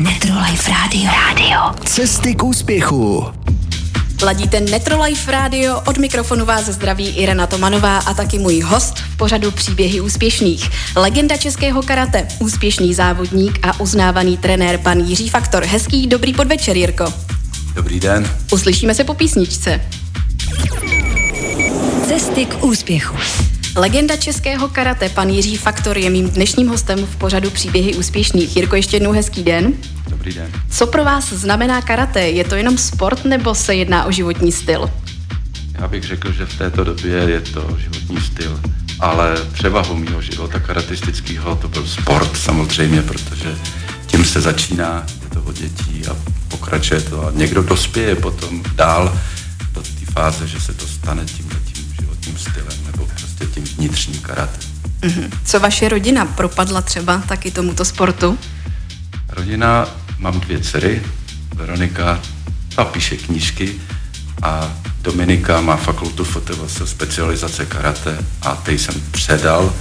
[0.00, 1.10] Netrolife Radio.
[1.28, 1.84] Radio.
[1.84, 3.26] Cesty k úspěchu.
[4.22, 9.50] Ladíte Netrolife Radio, od mikrofonu vás zdraví Irena Tomanová a taky můj host v pořadu
[9.50, 10.70] Příběhy úspěšných.
[10.96, 15.64] Legenda českého karate, úspěšný závodník a uznávaný trenér pan Jiří Faktor.
[15.64, 17.12] Hezký dobrý podvečer, Jirko.
[17.74, 18.30] Dobrý den.
[18.52, 19.80] Uslyšíme se po písničce.
[22.08, 23.16] Cesty k úspěchu.
[23.76, 28.56] Legenda českého karate, pan Jiří Faktor, je mým dnešním hostem v pořadu Příběhy úspěšných.
[28.56, 29.72] Jirko, ještě jednou hezký den.
[30.10, 30.52] Dobrý den.
[30.70, 32.20] Co pro vás znamená karate?
[32.20, 34.90] Je to jenom sport nebo se jedná o životní styl?
[35.80, 38.60] Já bych řekl, že v této době je to životní styl,
[39.00, 43.56] ale převahu mého života karatistického to byl sport samozřejmě, protože
[44.06, 46.16] tím se začíná, je to od dětí a
[46.48, 49.18] pokračuje to a někdo dospěje potom dál
[49.72, 52.83] do té fáze, že se to stane tím, tím životním stylem
[53.88, 54.58] vnitřním karate.
[55.00, 55.30] Mm-hmm.
[55.44, 58.38] Co vaše rodina propadla třeba taky tomuto sportu?
[59.28, 59.88] Rodina,
[60.18, 61.02] mám dvě dcery,
[61.54, 62.20] Veronika,
[62.76, 63.72] ta píše knížky
[64.42, 69.74] a Dominika má fakultu FTVS specializace karate a teď jsem předal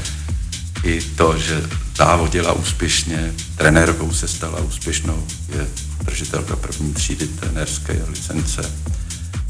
[0.84, 1.64] i to, že
[1.96, 5.68] závodila úspěšně, trenérkou se stala úspěšnou, je
[6.06, 8.72] držitelka první třídy trenérské licence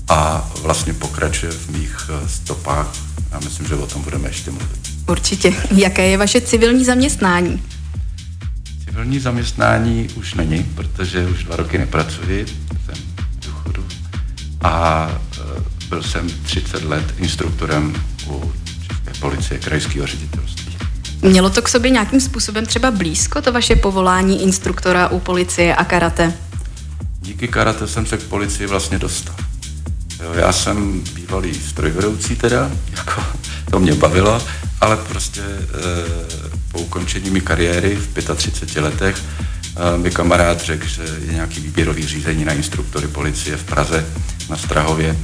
[0.08, 2.88] a vlastně pokračuje v mých eh, stopách.
[3.32, 4.80] Já myslím, že o tom budeme ještě mluvit.
[5.08, 5.54] Určitě.
[5.76, 7.64] Jaké je vaše civilní zaměstnání?
[8.86, 12.46] Civilní zaměstnání už není, protože už dva roky nepracuji,
[12.86, 13.86] jsem v důchodu
[14.62, 17.96] a e, byl jsem 30 let instruktorem
[18.28, 18.54] u
[18.88, 20.78] České policie krajského ředitelství.
[21.22, 25.84] Mělo to k sobě nějakým způsobem třeba blízko, to vaše povolání instruktora u policie a
[25.84, 26.34] karate?
[27.22, 29.36] Díky karate jsem se k policii vlastně dostal.
[30.24, 33.24] Jo, já jsem bývalý strojvedoucí teda, jako
[33.72, 34.42] to mě bavilo,
[34.82, 35.64] ale prostě e,
[36.72, 42.08] po ukončení mi kariéry v 35 letech e, mi kamarád řekl, že je nějaký výběrový
[42.08, 44.06] řízení na instruktory policie v Praze
[44.50, 45.18] na Strahově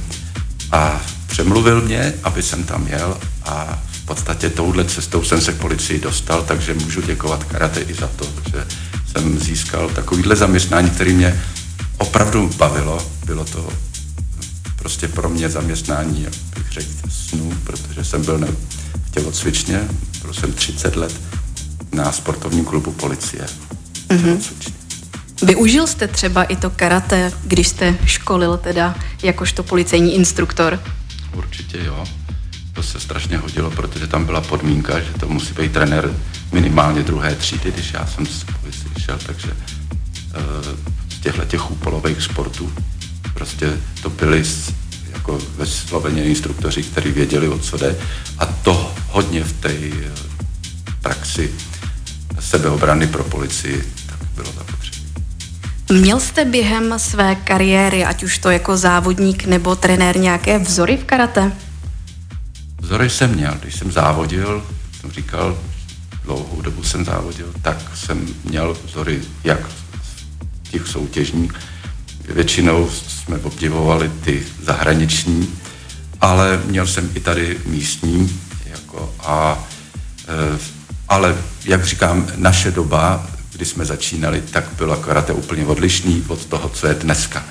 [0.72, 5.60] a přemluvil mě, aby jsem tam jel a v podstatě touhle cestou jsem se k
[5.60, 8.66] policii dostal, takže můžu děkovat karate i za to, že
[9.12, 11.42] jsem získal takovýhle zaměstnání, který mě
[11.98, 13.06] opravdu bavilo.
[13.24, 13.68] Bylo to
[14.80, 18.38] prostě pro mě zaměstnání, jak bych řekl, snů, protože jsem byl
[19.06, 19.88] v tělocvičně,
[20.22, 21.20] byl jsem 30 let
[21.92, 23.46] na sportovním klubu policie.
[24.08, 24.40] Mm-hmm.
[25.42, 30.80] Využil jste třeba i to karate, když jste školil teda jakožto policejní instruktor?
[31.36, 32.04] Určitě jo.
[32.72, 36.14] To se strašně hodilo, protože tam byla podmínka, že to musí být trenér
[36.52, 42.22] minimálně druhé třídy, když já jsem z policie šel, takže uh, z těchto těch úpolových
[42.22, 42.72] sportů
[43.34, 44.44] prostě to byli
[45.12, 47.96] jako vysloveně instruktoři, kteří věděli, o co jde
[48.38, 50.12] a to hodně v té eh,
[51.00, 51.50] praxi
[52.40, 55.06] sebeobrany pro policii tak bylo zapotřebí.
[55.92, 61.04] Měl jste během své kariéry, ať už to jako závodník nebo trenér, nějaké vzory v
[61.04, 61.52] karate?
[62.80, 63.54] Vzory jsem měl.
[63.62, 64.66] Když jsem závodil,
[65.00, 65.58] jsem říkal,
[66.24, 69.60] dlouhou dobu jsem závodil, tak jsem měl vzory jak
[70.70, 71.52] těch soutěžních,
[72.30, 75.58] Většinou jsme obdivovali ty zahraniční,
[76.20, 78.40] ale měl jsem i tady místní.
[78.66, 79.64] Jako a,
[80.28, 80.58] e,
[81.08, 86.68] ale jak říkám, naše doba, kdy jsme začínali, tak byla karate úplně odlišný od toho,
[86.68, 87.44] co je dneska.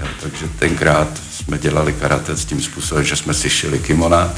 [0.00, 4.34] Jo, takže tenkrát jsme dělali karate s tím způsobem, že jsme si šili kimona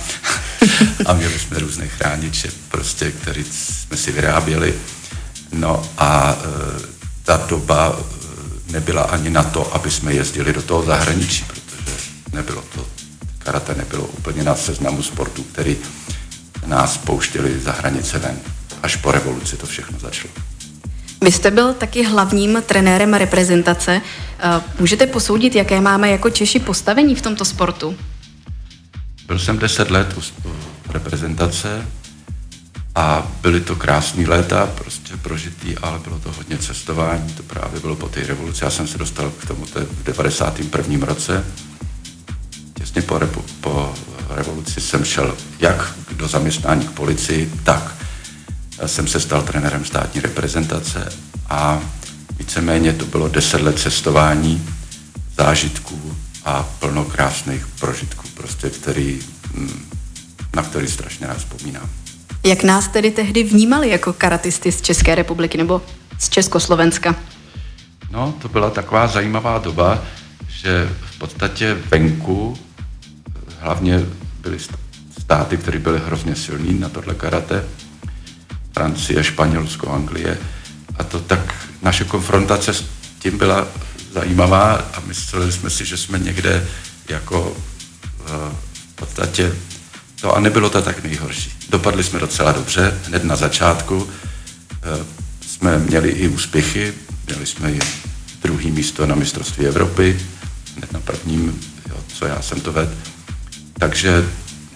[1.06, 4.74] a měli jsme různé chrániče, prostě, které jsme si vyráběli.
[5.52, 7.96] No a e, ta doba
[8.74, 11.96] nebyla ani na to, aby jsme jezdili do toho zahraničí, protože
[12.32, 12.86] nebylo to,
[13.38, 15.76] karate nebylo úplně na seznamu sportu, který
[16.66, 18.36] nás pouštěli za hranice ven.
[18.82, 20.34] Až po revoluci to všechno začalo.
[21.22, 24.00] Vy jste byl taky hlavním trenérem reprezentace.
[24.38, 27.96] Eh, můžete posoudit, jaké máme jako Češi postavení v tomto sportu?
[29.26, 30.14] Byl jsem deset let
[30.44, 30.52] u
[30.92, 31.86] reprezentace,
[32.94, 37.96] a byly to krásné léta, prostě prožitý, ale bylo to hodně cestování, to právě bylo
[37.96, 38.64] po té revoluci.
[38.64, 41.06] Já jsem se dostal k tomu v 91.
[41.06, 41.44] roce.
[42.74, 43.94] Těsně po, repu, po
[44.28, 47.94] revoluci jsem šel jak do zaměstnání k policii, tak
[48.86, 51.12] jsem se stal trenérem státní reprezentace
[51.50, 51.80] a
[52.38, 54.68] víceméně to bylo deset let cestování,
[55.36, 59.20] zážitků a plno krásných prožitků, prostě, který,
[59.54, 59.88] mm,
[60.56, 61.90] na který strašně rád vzpomínám.
[62.44, 65.82] Jak nás tedy tehdy vnímali jako karatisty z České republiky nebo
[66.18, 67.16] z Československa?
[68.10, 70.02] No, to byla taková zajímavá doba,
[70.48, 72.58] že v podstatě venku
[73.60, 74.00] hlavně
[74.40, 74.58] byly
[75.20, 77.64] státy, které byly hrozně silní na tohle karate,
[78.72, 80.38] Francie, Španělsko, Anglie,
[80.98, 82.84] a to tak naše konfrontace s
[83.18, 83.66] tím byla
[84.12, 86.66] zajímavá a mysleli jsme si, že jsme někde
[87.08, 87.56] jako
[88.88, 89.52] v podstatě
[90.24, 91.52] to a nebylo to tak nejhorší.
[91.68, 94.08] Dopadli jsme docela dobře, hned na začátku
[95.40, 96.94] jsme měli i úspěchy,
[97.26, 97.78] měli jsme i
[98.42, 100.20] druhý místo na mistrovství Evropy,
[100.76, 102.94] hned na prvním, jo, co já jsem to vedl.
[103.78, 104.28] Takže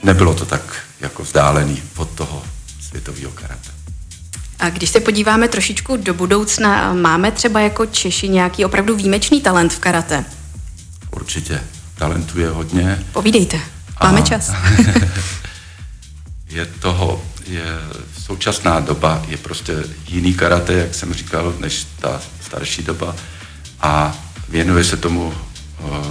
[0.02, 0.62] nebylo to tak
[1.00, 2.42] jako vzdálený od toho
[2.80, 3.70] světového karate.
[4.58, 9.72] A když se podíváme trošičku do budoucna, máme třeba jako Češi nějaký opravdu výjimečný talent
[9.72, 10.24] v karate?
[11.10, 11.60] Určitě.
[11.94, 13.04] Talentuje je hodně.
[13.12, 13.60] Povídejte,
[14.02, 14.52] máme čas.
[16.48, 17.64] je toho, je
[18.22, 23.16] současná doba, je prostě jiný karate, jak jsem říkal, než ta starší doba
[23.80, 24.18] a
[24.48, 26.06] věnuje se tomu uh,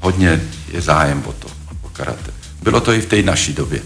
[0.00, 0.42] hodně
[0.72, 1.48] je zájem o to,
[1.82, 2.32] o karate.
[2.62, 3.82] Bylo to i v té naší době.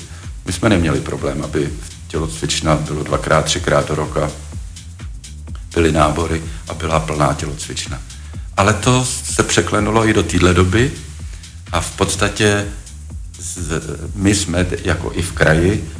[0.46, 1.70] My jsme neměli problém, aby
[2.08, 4.30] tělocvična bylo dvakrát, třikrát do roka,
[5.74, 8.00] byly nábory a byla plná tělocvična.
[8.56, 10.92] Ale to se překlenulo i do téhle doby
[11.72, 12.66] a v podstatě
[14.14, 15.90] my jsme jako i v kraji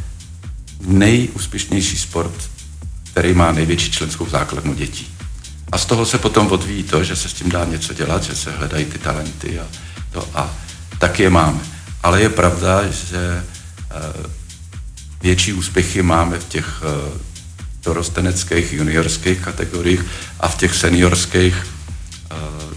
[0.81, 2.50] nejúspěšnější sport,
[3.12, 5.06] který má největší členskou základnu dětí.
[5.73, 8.37] A z toho se potom odvíjí to, že se s tím dá něco dělat, že
[8.37, 9.67] se hledají ty talenty a
[10.12, 10.55] to a
[10.99, 11.61] tak je máme.
[12.02, 14.31] Ale je pravda, že uh,
[15.23, 17.20] větší úspěchy máme v těch uh,
[17.84, 20.05] dorosteneckých, juniorských kategoriích
[20.41, 22.73] a v těch seniorských uh,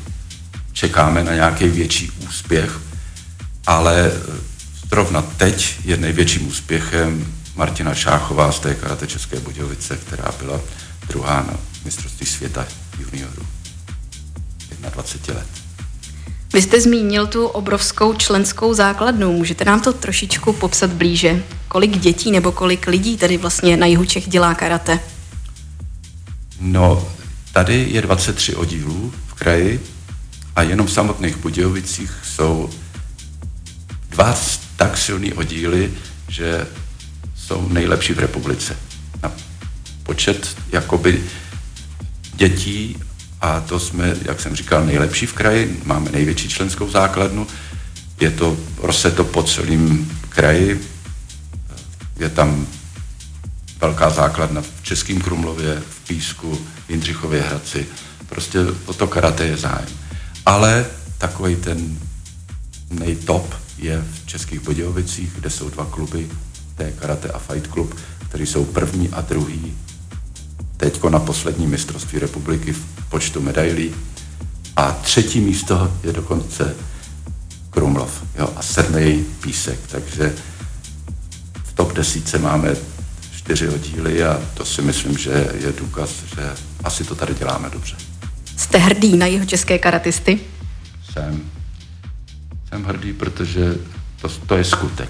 [0.74, 2.80] čekáme na nějaký větší úspěch,
[3.68, 4.12] ale
[4.92, 10.62] zrovna teď je největším úspěchem Martina Šáchová z té karate České Budějovice, která byla
[11.08, 11.54] druhá na
[11.86, 12.68] mistrovství světa
[13.00, 13.46] juniorů.
[14.90, 15.48] 21 let.
[16.54, 19.34] Vy jste zmínil tu obrovskou členskou základnu.
[19.34, 21.44] Můžete nám to trošičku popsat blíže?
[21.68, 25.00] Kolik dětí nebo kolik lidí tady vlastně na jihu Čech dělá karate?
[26.60, 27.08] No,
[27.54, 29.84] tady je 23 oddílů v kraji
[30.56, 32.70] a jenom v samotných Budějovicích jsou
[34.10, 34.34] dva
[34.82, 35.94] tak silný oddíly,
[36.28, 36.68] že
[37.36, 38.78] jsou nejlepší v republice.
[39.24, 39.32] Na
[40.04, 41.24] počet jakoby
[42.34, 42.98] dětí
[43.42, 47.48] a to jsme, jak jsem říkal, nejlepší v kraji, máme největší členskou základnu,
[48.20, 50.90] je to, roste to po celém kraji,
[52.20, 52.68] je tam
[53.82, 56.56] velká základna v Českém Krumlově, v Písku,
[56.88, 57.86] v Jindřichově Hradci,
[58.30, 59.90] prostě o to karate je zájem.
[60.46, 60.86] Ale
[61.18, 62.00] takový ten
[62.90, 66.30] nejtop je v Českých Budějovicích, kde jsou dva kluby,
[66.78, 67.96] to je Karate a Fight Club,
[68.30, 69.78] který jsou první a druhý
[70.78, 73.94] teďko na poslední mistrovství republiky v počtu medailí.
[74.76, 76.76] A třetí místo je dokonce
[77.70, 80.36] Krumlov jo, a sedmý Písek, takže
[81.64, 82.76] v top desíce máme
[83.36, 86.50] čtyři oddíly a to si myslím, že je důkaz, že
[86.84, 87.96] asi to tady děláme dobře.
[88.58, 90.40] Jste hrdý na jeho české karatisty?
[91.14, 91.42] Jsem.
[92.72, 93.76] Jsem hrdý, protože
[94.22, 95.10] to, to je skutek.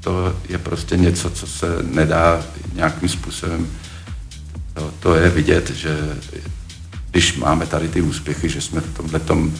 [0.00, 2.44] To je prostě něco, co se nedá
[2.74, 3.68] nějakým způsobem
[4.74, 6.18] to, to je vidět, že
[7.10, 9.52] když máme tady ty úspěchy, že jsme v tomhle tom uh,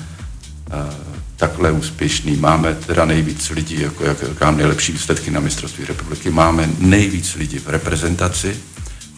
[1.37, 6.71] takhle úspěšný, máme teda nejvíc lidí, jako jak říkám, nejlepší výsledky na mistrovství republiky, máme
[6.79, 8.57] nejvíc lidí v reprezentaci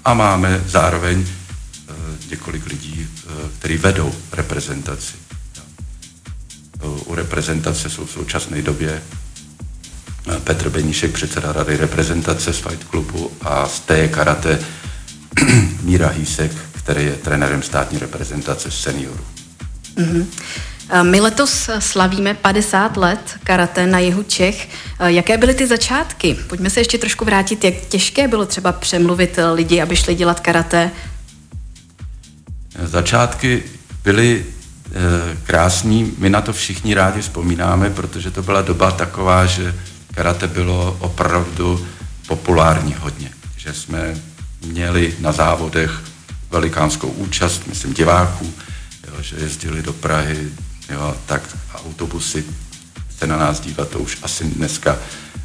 [0.05, 1.27] a máme zároveň uh,
[2.31, 5.24] několik lidí, uh, kteří vedou reprezentaci.
[6.85, 9.03] U reprezentace jsou v současné době
[10.45, 14.59] Petr Beníšek, předseda rady reprezentace z Fight Clubu a z té karate
[15.83, 19.25] Míra Hýsek, který je trenérem státní reprezentace seniorů.
[19.97, 20.27] Mm-hmm.
[21.03, 24.69] My letos slavíme 50 let karate na jihu Čech.
[25.07, 26.37] Jaké byly ty začátky?
[26.47, 30.91] Pojďme se ještě trošku vrátit, jak těžké bylo třeba přemluvit lidi, aby šli dělat karate?
[32.85, 33.63] Začátky
[34.05, 34.47] byly
[35.43, 39.75] krásný, my na to všichni rádi vzpomínáme, protože to byla doba taková, že
[40.15, 41.87] karate bylo opravdu
[42.27, 44.15] populární hodně, že jsme
[44.67, 46.03] měli na závodech
[46.51, 48.55] velikánskou účast, myslím, diváků,
[49.09, 50.49] jo, že jezdili do Prahy,
[50.91, 51.43] jo, tak
[51.75, 52.45] autobusy
[53.19, 54.99] se na nás dívat, to už asi dneska,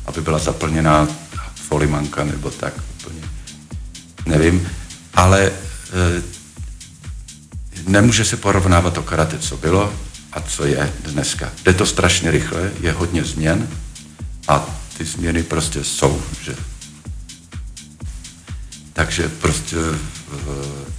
[0.05, 1.07] aby byla zaplněná
[1.55, 3.21] folimanka nebo tak úplně,
[4.25, 4.69] nevím,
[5.13, 5.51] ale e,
[7.89, 9.93] nemůže se porovnávat to karate, co bylo
[10.33, 11.49] a co je dneska.
[11.63, 13.67] Jde to strašně rychle, je hodně změn
[14.47, 14.65] a
[14.97, 16.55] ty změny prostě jsou, že
[18.93, 20.37] takže prostě eh,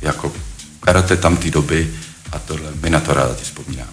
[0.03, 0.33] jako
[0.81, 1.95] karate tam ty doby
[2.33, 3.91] a tohle, my na to rádi vzpomínáme.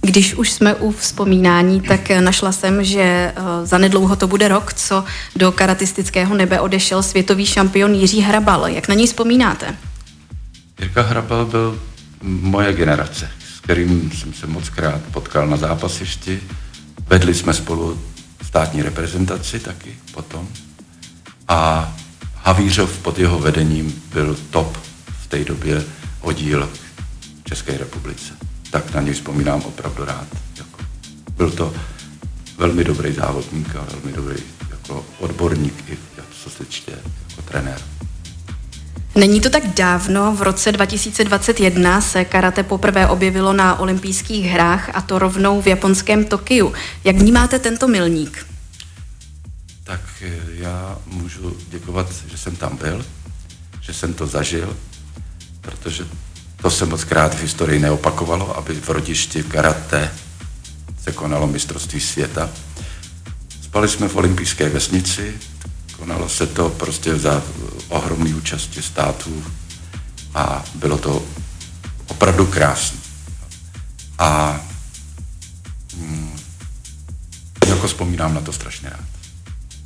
[0.00, 3.32] Když už jsme u vzpomínání, tak našla jsem, že eh,
[3.64, 5.04] za nedlouho to bude rok, co
[5.36, 8.66] do karatistického nebe odešel světový šampion Jiří Hrabal.
[8.66, 9.76] Jak na něj vzpomínáte?
[10.80, 11.80] Jirka Hrabal byl
[12.22, 16.40] moje generace, s kterým jsem se moc krát potkal na zápasišti.
[17.06, 18.00] Vedli jsme spolu
[18.42, 20.48] státní reprezentaci taky potom.
[21.48, 21.92] A
[22.34, 24.78] Havířov pod jeho vedením byl top
[25.22, 25.84] v té době
[26.20, 26.70] oddíl
[27.44, 28.32] České republice.
[28.70, 30.26] Tak na něj vzpomínám opravdu rád.
[30.58, 30.80] Jako,
[31.36, 31.74] byl to
[32.58, 35.98] velmi dobrý závodník a velmi dobrý jako odborník i
[36.48, 36.92] co se čtě,
[37.30, 37.80] jako trenér.
[39.18, 45.00] Není to tak dávno, v roce 2021 se karate poprvé objevilo na olympijských hrách a
[45.00, 46.72] to rovnou v japonském Tokiu.
[47.04, 48.46] Jak vnímáte tento milník?
[49.84, 53.04] Tak eh, já můžu děkovat, že jsem tam byl,
[53.80, 54.76] že jsem to zažil,
[55.60, 56.06] protože
[56.62, 60.10] to se moc krát v historii neopakovalo, aby v rodišti karate
[61.02, 62.50] se konalo mistrovství světa.
[63.62, 65.34] Spali jsme v olympijské vesnici,
[65.96, 67.42] konalo se to prostě za
[67.88, 69.44] ohromné účasti států
[70.34, 71.22] a bylo to
[72.06, 72.98] opravdu krásné.
[74.18, 74.60] A
[75.96, 76.38] mm,
[77.68, 79.04] jako vzpomínám na to strašně rád.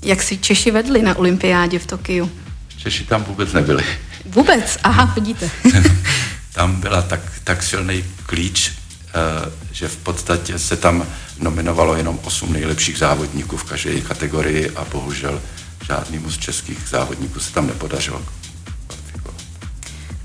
[0.02, 2.30] Jak si Češi vedli na olympiádě v Tokiu?
[2.76, 3.84] Češi tam vůbec nebyli.
[4.24, 4.78] Vůbec?
[4.82, 5.50] Aha, vidíte.
[6.52, 11.06] tam byla tak, tak silný klíč, eh, že v podstatě se tam
[11.38, 15.42] nominovalo jenom osm nejlepších závodníků v každé kategorii a bohužel
[15.86, 18.22] žádnému z českých závodníků se tam nepodařilo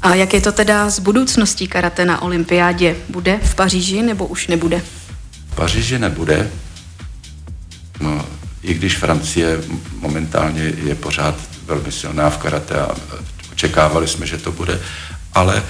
[0.01, 2.95] A jak je to teda s budoucností karate na olympiádě?
[3.09, 4.81] Bude v Paříži nebo už nebude?
[5.51, 6.51] V Paříži nebude.
[7.99, 8.25] No,
[8.61, 9.61] I když Francie
[9.99, 11.35] momentálně je pořád
[11.65, 12.95] velmi silná v karate a
[13.51, 14.79] očekávali jsme, že to bude,
[15.33, 15.63] ale e,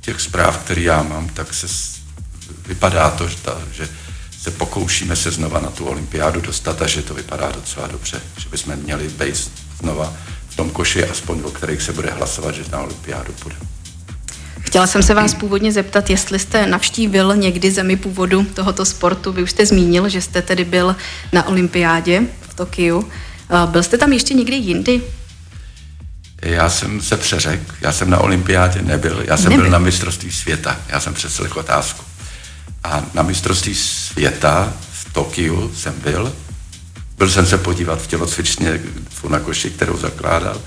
[0.00, 1.66] těch zpráv, které já mám, tak se
[2.66, 3.88] vypadá to, že, ta, že
[4.42, 8.48] se pokoušíme se znova na tu olympiádu dostat a že to vypadá docela dobře, že
[8.48, 10.12] bychom měli být znova
[10.48, 13.56] v tom koši, aspoň o kterých se bude hlasovat, že na olympiádu půjde.
[14.60, 19.32] Chtěla jsem se vás původně zeptat, jestli jste navštívil někdy zemi původu tohoto sportu.
[19.32, 20.96] Vy už jste zmínil, že jste tedy byl
[21.32, 23.08] na olympiádě v Tokiu.
[23.66, 25.02] Byl jste tam ještě někdy jindy?
[26.42, 29.62] Já jsem se přeřekl, já jsem na olympiádě nebyl, já jsem nebyl.
[29.62, 32.07] byl na mistrovství světa, já jsem přeslech otázku.
[32.84, 36.32] A na mistrovství světa v Tokiu jsem byl.
[37.18, 38.80] Byl jsem se podívat v tělocvičně
[39.10, 40.60] Funakoshi, kterou zakládal.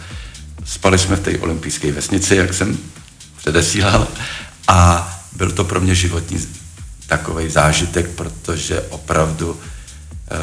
[0.66, 2.78] Spali jsme v té olympijské vesnici, jak jsem
[3.38, 4.08] předesílal.
[4.68, 6.48] A byl to pro mě životní
[7.08, 9.60] takový zážitek, protože opravdu
[10.32, 10.38] e,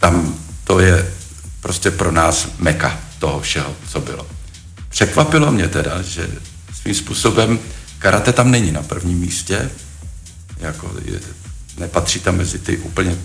[0.00, 0.34] tam
[0.64, 1.14] to je
[1.60, 4.26] prostě pro nás meka toho všeho, co bylo.
[4.88, 6.28] Překvapilo mě teda, že
[6.80, 7.58] svým způsobem
[7.98, 9.70] karate tam není na prvním místě,
[10.60, 11.20] jako je,
[11.78, 13.16] nepatří tam mezi ty úplně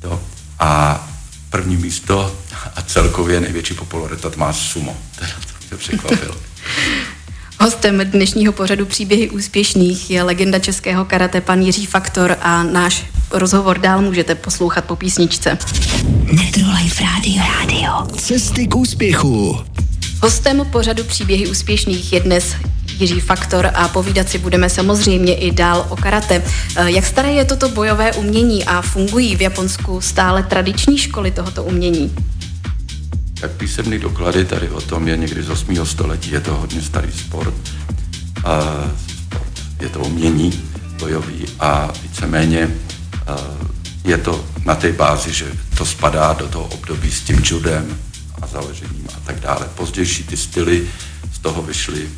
[0.00, 0.22] to.
[0.58, 1.08] A
[1.50, 2.36] první místo
[2.76, 4.96] a celkově největší popularitat má sumo.
[5.18, 6.36] Teda to mě překvapilo.
[7.60, 13.78] Hostem dnešního pořadu Příběhy úspěšných je legenda českého karate pan Jiří Faktor a náš rozhovor
[13.78, 15.58] dál můžete poslouchat po písničce.
[16.32, 17.42] Metrolife Radio.
[17.60, 18.16] Radio.
[18.16, 19.64] Cesty k úspěchu.
[20.22, 22.54] Hostem pořadu Příběhy úspěšných je dnes
[22.98, 26.42] Jiří Faktor a povídat si budeme samozřejmě i dál o karate.
[26.76, 31.64] Eh, jak staré je toto bojové umění a fungují v Japonsku stále tradiční školy tohoto
[31.64, 32.14] umění?
[33.40, 35.86] Tak písemný doklady tady o tom je někdy z 8.
[35.86, 37.54] století, je to hodně starý sport.
[38.44, 38.60] A
[39.80, 40.62] je to umění
[40.98, 42.70] bojový a víceméně
[44.04, 45.46] je to na té bázi, že
[45.78, 47.98] to spadá do toho období s tím judem
[48.42, 49.68] a založením a tak dále.
[49.74, 50.88] Pozdější ty styly
[51.32, 52.08] z toho vyšly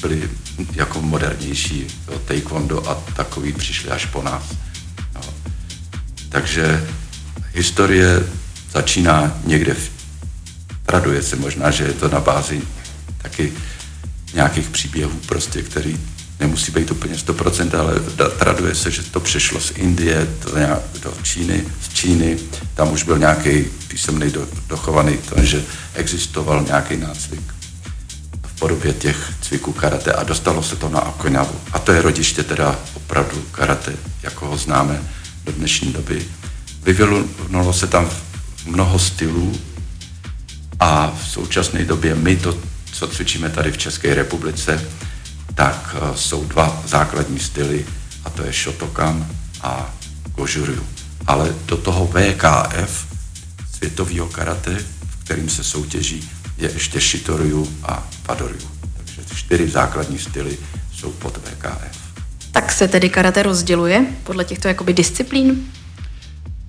[0.00, 0.30] byli
[0.72, 4.42] jako modernější, jo, taekwondo a takový přišli až po nás.
[5.14, 5.34] Jo.
[6.28, 6.88] Takže
[7.52, 8.26] historie
[8.72, 9.90] začíná někde, v,
[10.86, 12.62] traduje se možná, že je to na bázi
[13.18, 13.52] taky
[14.34, 16.00] nějakých příběhů prostě, který
[16.40, 18.00] nemusí být úplně 100%, ale
[18.38, 20.52] traduje se, že to přešlo z Indie do,
[21.02, 22.38] do Číny, z Číny,
[22.74, 27.60] tam už byl nějaký písemný do, dochovaný to, že existoval nějaký nácvik
[28.60, 31.60] podobě těch cviků karate a dostalo se to na Okinavu.
[31.72, 33.92] A to je rodiště teda opravdu karate,
[34.22, 35.02] jako ho známe
[35.44, 36.28] do dnešní doby.
[36.82, 38.10] Vyvinulo se tam
[38.66, 39.58] mnoho stylů
[40.80, 42.58] a v současné době my to,
[42.92, 44.84] co cvičíme tady v České republice,
[45.54, 47.86] tak eh, jsou dva základní styly
[48.24, 49.26] a to je Shotokan
[49.62, 49.94] a
[50.36, 50.86] Gožuryu.
[51.26, 53.09] Ale do toho VKF,
[53.80, 54.76] světového karate,
[55.10, 58.68] v kterým se soutěží je ještě Shitoryu a Padoryu.
[58.96, 60.58] Takže čtyři základní styly
[60.94, 61.98] jsou pod VKF.
[62.52, 65.72] Tak se tedy karate rozděluje podle těchto jakoby disciplín?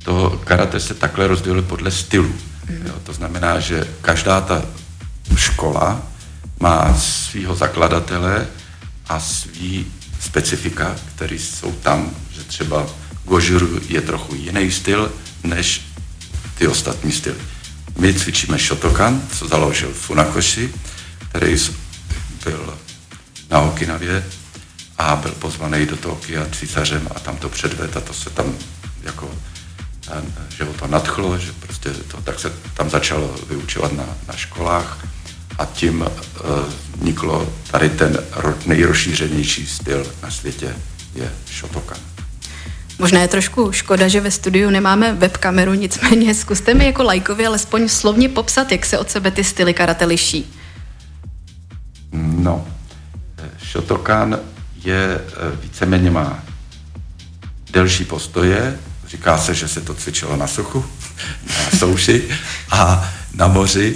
[0.04, 2.36] To karate se takhle rozděluje podle stylu.
[2.70, 2.88] Mm.
[2.88, 4.66] Jo, to znamená, že každá ta
[5.36, 6.02] škola
[6.60, 8.48] má svého zakladatele
[9.10, 9.88] a svý
[10.20, 12.88] specifika, které jsou tam, že třeba
[13.26, 15.12] gožuru je trochu jiný styl,
[15.44, 15.91] než
[16.62, 17.38] ty ostatní styly.
[17.98, 20.74] My cvičíme Shotokan, co založil Funakoshi,
[21.30, 21.58] který
[22.44, 22.78] byl
[23.50, 24.26] na Okinavě
[24.98, 28.54] a byl pozvaný do Tokia císařem a tam to předved a to se tam
[29.04, 29.36] jako
[30.58, 35.08] že ho to nadchlo, že prostě to, tak se tam začalo vyučovat na, na školách
[35.58, 36.08] a tím uh,
[36.96, 38.24] vzniklo tady ten
[38.66, 40.76] nejrozšířenější styl na světě
[41.16, 42.11] je Shotokan.
[43.02, 47.90] Možná je trošku škoda, že ve studiu nemáme webkameru, nicméně zkuste mi jako lajkovi alespoň
[47.90, 50.54] slovně popsat, jak se od sebe ty styly karate liší.
[52.14, 52.68] No,
[53.72, 54.40] Shotokan
[54.84, 56.44] je eh, víceméně má
[57.74, 60.86] delší postoje, říká se, že se to cvičilo na suchu,
[61.48, 62.30] na souši
[62.72, 63.96] a na moři,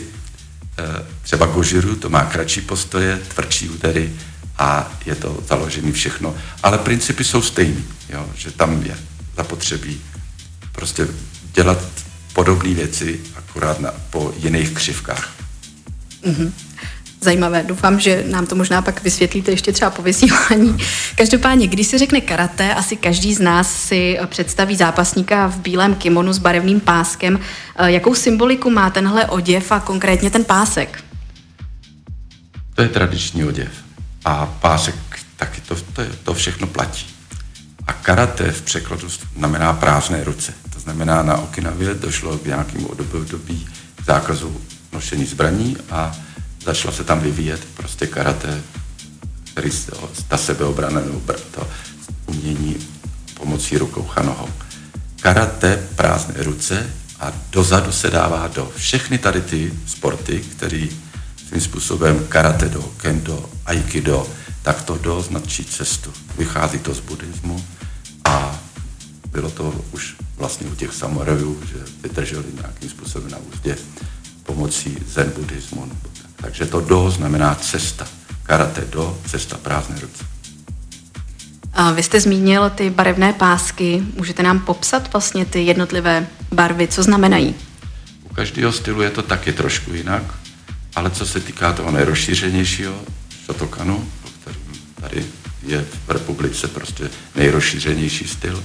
[0.78, 0.84] eh,
[1.22, 4.14] třeba Gožiru, to má kratší postoje, tvrdší údery
[4.58, 6.36] a je to založené všechno.
[6.64, 8.98] Ale principy jsou stejný, jo, že tam je
[9.38, 10.02] zapotřebí
[10.72, 11.08] prostě
[11.54, 11.78] dělat
[12.34, 15.34] podobné věci, akorát na, po jiných křivkách.
[16.24, 16.52] Mm-hmm
[17.26, 17.64] zajímavé.
[17.68, 20.78] Doufám, že nám to možná pak vysvětlíte ještě třeba po vysílání.
[21.16, 26.34] Každopádně, když se řekne karate, asi každý z nás si představí zápasníka v bílém kimonu
[26.34, 27.40] s barevným páskem.
[27.76, 31.04] Eh, jakou symboliku má tenhle oděv a konkrétně ten pásek?
[32.76, 33.70] To je tradiční oděv.
[34.26, 34.96] A pásek
[35.36, 37.06] taky to, to, to všechno platí.
[37.88, 40.54] A karate v překladu znamená prázdné ruce.
[40.74, 43.68] To znamená, na Okinavě došlo k nějakému období
[44.06, 44.62] zákazu
[44.94, 46.16] nošení zbraní a
[46.64, 48.62] začala se tam vyvíjet prostě karate,
[49.52, 49.72] který
[50.28, 51.68] ta sebeobrana nebo to
[52.26, 52.78] umění
[53.34, 54.50] pomocí rukou a nohou.
[55.22, 56.90] Karate, prázdné ruce
[57.20, 60.88] a dozadu se dává do všechny tady ty sporty, které
[61.48, 64.28] svým způsobem karate do, kendo, aikido,
[64.62, 66.14] tak to do značí cestu.
[66.38, 67.66] Vychází to z buddhismu
[68.26, 68.60] a
[69.32, 73.78] bylo to už vlastně u těch samurajů, že vydrželi nějakým způsobem na úzdě
[74.44, 75.92] pomocí zen buddhismu.
[76.36, 78.08] Takže to do znamená cesta.
[78.44, 80.24] Karate do, cesta prázdné ruce.
[81.74, 84.04] A vy jste zmínil ty barevné pásky.
[84.16, 87.56] Můžete nám popsat vlastně ty jednotlivé barvy, co znamenají?
[88.24, 90.24] U každého stylu je to taky trošku jinak,
[90.96, 93.02] ale co se týká toho nejrozšířenějšího
[93.46, 94.60] Shotokanu, který
[95.02, 95.26] tady
[95.68, 98.64] je v republice prostě nejrozšířenější styl,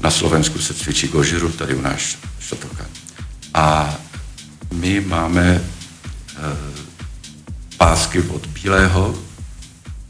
[0.00, 2.86] na Slovensku se cvičí gožiru, tady u nás Shotokan.
[3.54, 3.96] A
[4.72, 5.64] my máme
[6.36, 6.56] Eh,
[7.76, 9.18] pásky od bílého,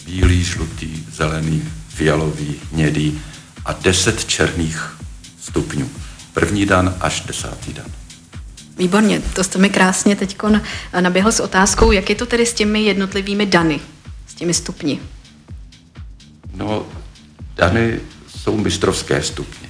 [0.04, 3.20] bílý, žlutý, zelený, fialový, hnědý
[3.64, 4.96] a deset černých
[5.40, 5.90] stupňů.
[6.32, 7.87] První dan až desátý dan.
[8.76, 10.36] Výborně, to jste mi krásně teď
[11.00, 13.80] naběhl s otázkou, jak je to tedy s těmi jednotlivými dany,
[14.26, 15.00] s těmi stupni?
[16.54, 16.86] No,
[17.54, 19.68] dany jsou mistrovské stupně.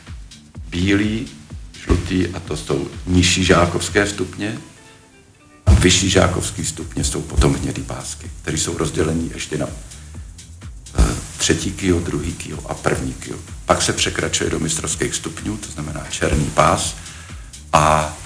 [0.70, 1.28] Bílý,
[1.84, 4.58] žlutý a to jsou nižší žákovské stupně,
[5.80, 9.66] vyšší žákovský stupně jsou potom hnědý pásky, které jsou rozdělení ještě na
[10.98, 11.04] eh,
[11.36, 13.38] třetí kio, druhý kio a první kio.
[13.66, 16.96] Pak se překračuje do mistrovských stupňů, to znamená černý pás
[17.72, 18.16] a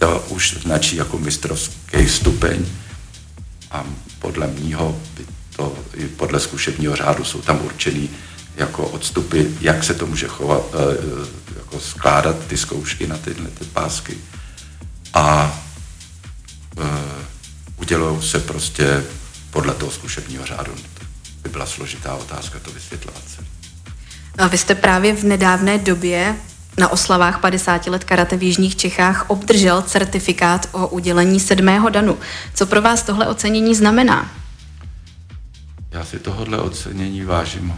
[0.00, 2.66] to už značí jako mistrovský stupeň
[3.70, 3.84] a
[4.18, 5.00] podle mýho,
[5.56, 8.10] to, i podle zkušebního řádu jsou tam určený
[8.56, 13.64] jako odstupy, jak se to může chovat, eh, jako skládat ty zkoušky na tyhle ty
[13.64, 14.18] pásky.
[15.14, 15.60] A
[16.78, 17.26] Eh,
[17.76, 19.04] udělují se prostě
[19.50, 20.72] podle toho zkušebního řádu.
[20.72, 21.04] To
[21.42, 23.22] by byla složitá otázka to vysvětlovat.
[24.38, 26.36] A vy jste právě v nedávné době
[26.80, 32.18] na oslavách 50 let karate v Jižních Čechách obdržel certifikát o udělení sedmého danu.
[32.54, 34.30] Co pro vás tohle ocenění znamená?
[35.90, 37.74] Já si tohle ocenění vážím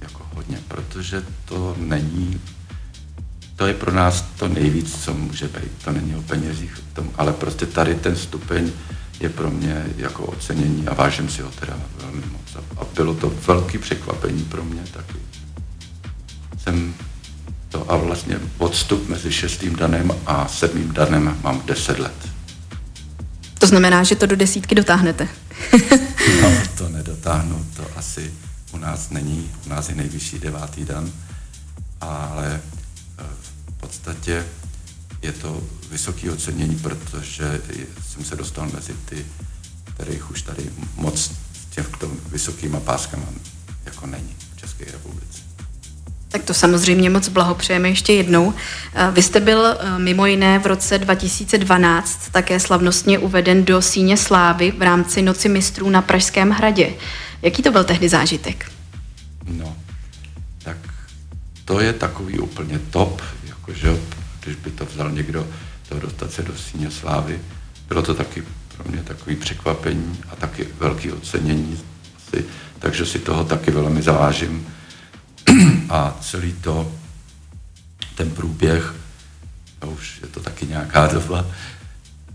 [0.00, 2.40] jako hodně, protože to není
[3.58, 5.72] to je pro nás to nejvíc, co může být.
[5.84, 6.80] To není o penězích,
[7.16, 8.72] ale prostě tady ten stupeň
[9.20, 12.64] je pro mě jako ocenění a vážím si ho teda velmi moc.
[12.76, 15.18] A bylo to velký překvapení pro mě taky.
[16.58, 16.94] Jsem
[17.68, 22.28] to a vlastně odstup mezi šestým danem a sedmým danem mám deset let.
[23.58, 25.28] To znamená, že to do desítky dotáhnete.
[26.42, 28.32] no, to nedotáhnu, to asi
[28.72, 31.12] u nás není, u nás je nejvyšší devátý dan,
[32.00, 32.60] ale
[33.68, 34.44] v podstatě
[35.22, 37.60] je to vysoké ocenění, protože
[38.08, 39.26] jsem se dostal mezi ty,
[39.94, 41.32] kterých už tady moc
[41.70, 41.84] těm
[42.30, 43.26] vysokýma páskama
[43.84, 45.47] jako není v České republice.
[46.28, 48.54] Tak to samozřejmě moc blahopřejeme ještě jednou.
[49.12, 54.70] Vy jste byl eh, mimo jiné v roce 2012 také slavnostně uveden do síně slávy
[54.78, 56.94] v rámci Noci mistrů na Pražském hradě.
[57.42, 58.72] Jaký to byl tehdy zážitek?
[59.48, 59.76] No,
[60.62, 60.76] tak
[61.64, 63.96] to je takový úplně top, jakože
[64.44, 65.46] když by to vzal někdo,
[65.88, 67.40] to dostat se do síně slávy.
[67.88, 68.42] Bylo to taky
[68.76, 71.80] pro mě takový překvapení a taky velký ocenění
[72.16, 72.44] asi,
[72.78, 74.66] takže si toho taky velmi zavážím
[75.90, 76.92] a celý to,
[78.14, 78.94] ten průběh,
[79.82, 81.46] no už je to taky nějaká doba,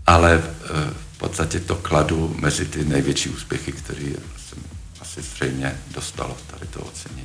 [0.06, 4.12] ale eh, v podstatě to kladu mezi ty největší úspěchy, které
[4.48, 4.62] jsem
[5.00, 7.24] asi zřejmě dostal tady to ocenění.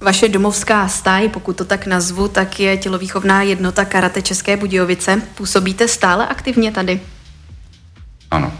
[0.00, 5.22] Vaše domovská stáj, pokud to tak nazvu, tak je tělovýchovná jednota Karate České Budějovice.
[5.34, 7.00] Působíte stále aktivně tady?
[8.30, 8.57] Ano,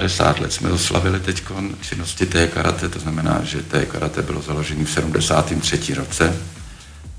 [0.00, 1.42] 50 let jsme oslavili teď
[1.80, 5.94] činnosti té karate, to znamená, že té karate bylo založené v 73.
[5.94, 6.36] roce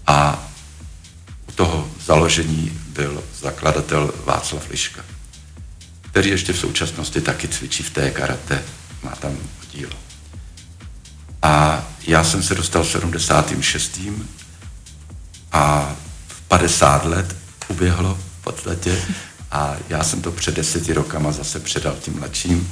[0.08, 0.50] a
[1.50, 5.02] u toho založení byl zakladatel Václav Liška,
[6.02, 8.64] který ještě v současnosti taky cvičí v té karate,
[9.04, 9.38] má tam
[9.72, 9.94] dílo.
[11.42, 14.00] A já jsem se dostal v 76.
[15.52, 15.96] a
[16.28, 17.36] v 50 let
[17.68, 19.02] uběhlo v podstatě
[19.52, 22.72] a já jsem to před deseti rokama zase předal tím mladším,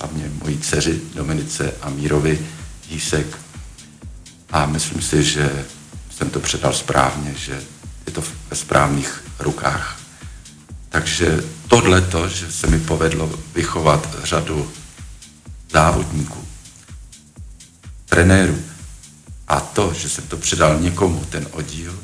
[0.00, 2.46] hlavně mojí dceři Dominice a Mírovi
[2.90, 3.38] Jísek.
[4.50, 5.64] A myslím si, že
[6.16, 7.62] jsem to předal správně, že
[8.06, 10.00] je to ve správných rukách.
[10.88, 14.72] Takže tohle to, že se mi povedlo vychovat řadu
[15.70, 16.44] závodníků,
[18.06, 18.62] trenérů
[19.48, 21.98] a to, že jsem to předal někomu, ten oddíl,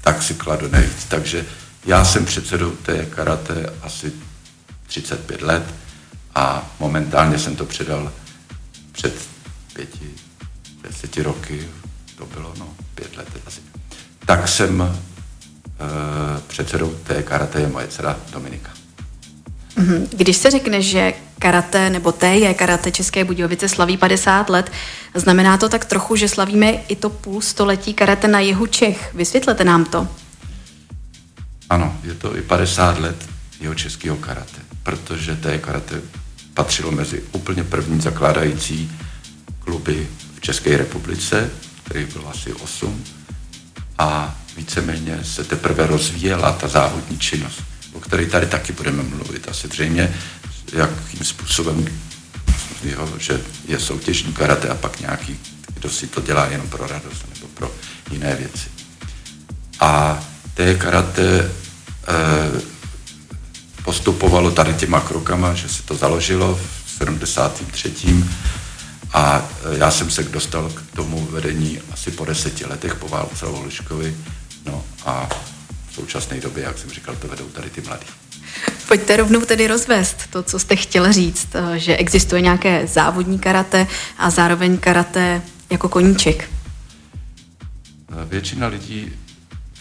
[0.00, 1.04] tak si kladu nejvíc.
[1.08, 1.46] Takže
[1.86, 4.12] já jsem předsedou té karate asi
[4.86, 5.74] 35 let
[6.34, 8.12] a momentálně jsem to předal
[8.92, 9.14] před
[9.72, 10.10] pěti,
[10.82, 11.68] deseti roky,
[12.18, 13.60] to bylo no, pět let asi.
[14.26, 14.88] Tak jsem uh,
[16.46, 18.70] předsedou té karate je moje dcera Dominika.
[19.76, 20.08] Mhm.
[20.10, 24.72] Když se řekne, že karate nebo té je karate České Budějovice slaví 50 let,
[25.14, 29.14] znamená to tak trochu, že slavíme i to půl století karate na jihu Čech.
[29.14, 30.08] Vysvětlete nám to.
[31.70, 33.28] Ano, je to i 50 let
[33.60, 36.00] jeho českého karate, protože té karate
[36.54, 38.92] patřilo mezi úplně první zakládající
[39.58, 41.50] kluby v České republice,
[41.84, 43.04] kterých bylo asi 8
[43.98, 49.48] a víceméně se teprve rozvíjela ta závodní činnost, o které tady taky budeme mluvit.
[49.48, 50.14] Asi zřejmě,
[50.72, 51.86] jakým způsobem,
[52.84, 55.38] jo, že je soutěžní karate a pak nějaký,
[55.74, 57.74] kdo si to dělá jenom pro radost nebo pro
[58.10, 58.68] jiné věci.
[59.80, 60.24] A
[60.56, 61.50] té karate
[62.08, 62.60] eh,
[63.84, 68.24] postupovalo tady těma krokama, že se to založilo v 73.
[69.12, 73.46] A eh, já jsem se dostal k tomu vedení asi po deseti letech po válce
[73.64, 74.16] Liškovi.
[74.66, 75.28] No a
[75.90, 78.06] v současné době, jak jsem říkal, to vedou tady ty mladí.
[78.88, 83.86] Pojďte rovnou tedy rozvést to, co jste chtěl říct, eh, že existuje nějaké závodní karate
[84.18, 86.50] a zároveň karate jako koníček.
[88.28, 89.12] Většina lidí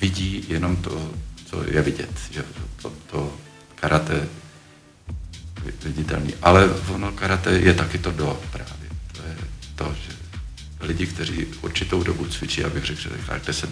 [0.02, 1.12] vidí jenom to,
[1.46, 2.44] co je vidět, že
[2.82, 3.34] to, to
[3.76, 4.28] karate
[5.84, 6.34] viditelný.
[6.42, 8.90] Ale ono karate je taky to do právě.
[9.12, 9.38] To je
[9.76, 10.16] to, že
[10.80, 13.70] lidi, kteří určitou dobu cvičí, abych řekl, že tak 10,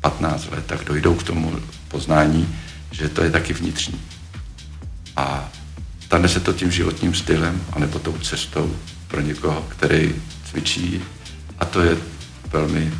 [0.00, 2.54] 15 let, tak dojdou k tomu poznání,
[2.90, 4.00] že to je taky vnitřní.
[5.16, 5.52] A
[6.00, 8.76] stane se to tím životním stylem, anebo tou cestou
[9.08, 10.14] pro někoho, který
[10.50, 11.02] cvičí.
[11.58, 11.96] A to je
[12.52, 12.92] velmi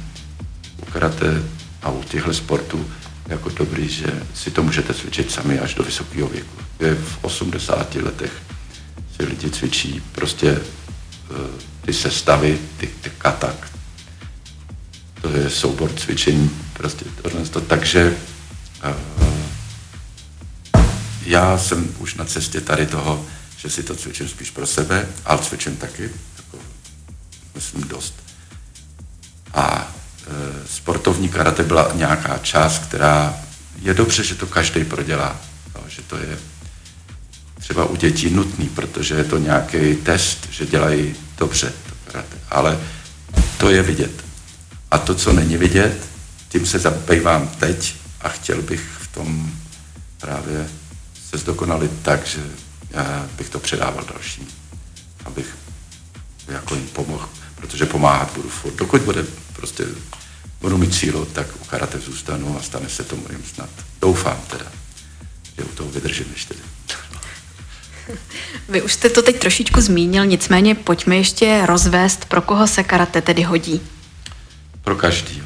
[0.83, 1.43] u karate
[1.83, 2.91] a u těchto sportů
[3.29, 6.57] jako dobrý, že si to můžete cvičit sami až do vysokého věku.
[6.81, 8.33] Je v 80 letech
[9.17, 11.37] si lidi cvičí prostě uh,
[11.81, 13.71] ty sestavy, ty, ty katak.
[15.23, 17.45] To je soubor cvičení, prostě tohle.
[17.45, 18.17] To, takže
[18.85, 19.39] uh,
[21.27, 25.39] já jsem už na cestě tady toho, že si to cvičím spíš pro sebe, ale
[25.39, 26.59] cvičím taky, jako,
[27.55, 28.15] myslím, dost.
[29.55, 29.98] A Eh,
[30.67, 33.37] sportovní karate byla nějaká část, která
[33.83, 35.37] je dobře, že to každý prodělá.
[35.75, 36.39] No, že to je
[37.61, 42.37] třeba u dětí nutný, protože je to nějaký test, že dělají dobře to karate.
[42.51, 42.79] Ale
[43.59, 44.25] to je vidět.
[44.91, 46.09] A to, co není vidět,
[46.49, 49.53] tím se zabývám teď a chtěl bych v tom
[50.21, 50.69] právě
[51.31, 52.41] se zdokonalit tak, že
[52.91, 54.49] já bych to předával dalším,
[55.25, 55.57] abych
[56.49, 58.75] jako jim pomohl, protože pomáhat budu furt.
[58.75, 59.85] Dokud bude prostě
[60.61, 63.71] budu mít sílu, tak u karate zůstanu a stane se to mojím snad.
[64.01, 64.67] Doufám teda,
[65.59, 66.55] že u toho vydržím ještě.
[68.69, 73.23] Vy už jste to teď trošičku zmínil, nicméně pojďme ještě rozvést, pro koho se karate
[73.23, 73.81] tedy hodí.
[74.83, 75.43] pro každý.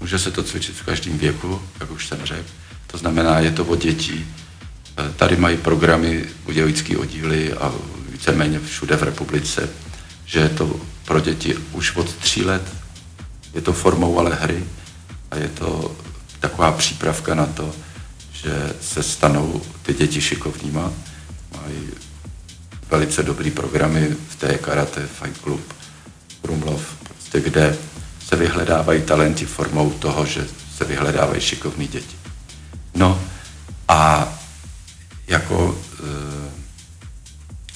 [0.00, 2.48] Může se to cvičit v každém věku, jak už jsem řekl.
[2.86, 4.26] To znamená, je to od dětí.
[5.16, 7.72] Tady mají programy budějovický oddíly a
[8.08, 9.68] víceméně všude v republice,
[10.26, 12.62] že je to pro děti už od tří let.
[13.54, 14.64] Je to formou ale hry
[15.30, 15.96] a je to
[16.40, 17.74] taková přípravka na to,
[18.32, 20.92] že se stanou ty děti šikovnýma.
[21.62, 21.88] Mají
[22.90, 25.72] velice dobrý programy v té karate, Fight Club,
[26.42, 27.76] Krumlov, prostě kde
[28.26, 32.16] se vyhledávají talenti formou toho, že se vyhledávají šikovní děti.
[32.94, 33.22] No
[33.88, 34.28] a
[35.26, 36.02] jako e,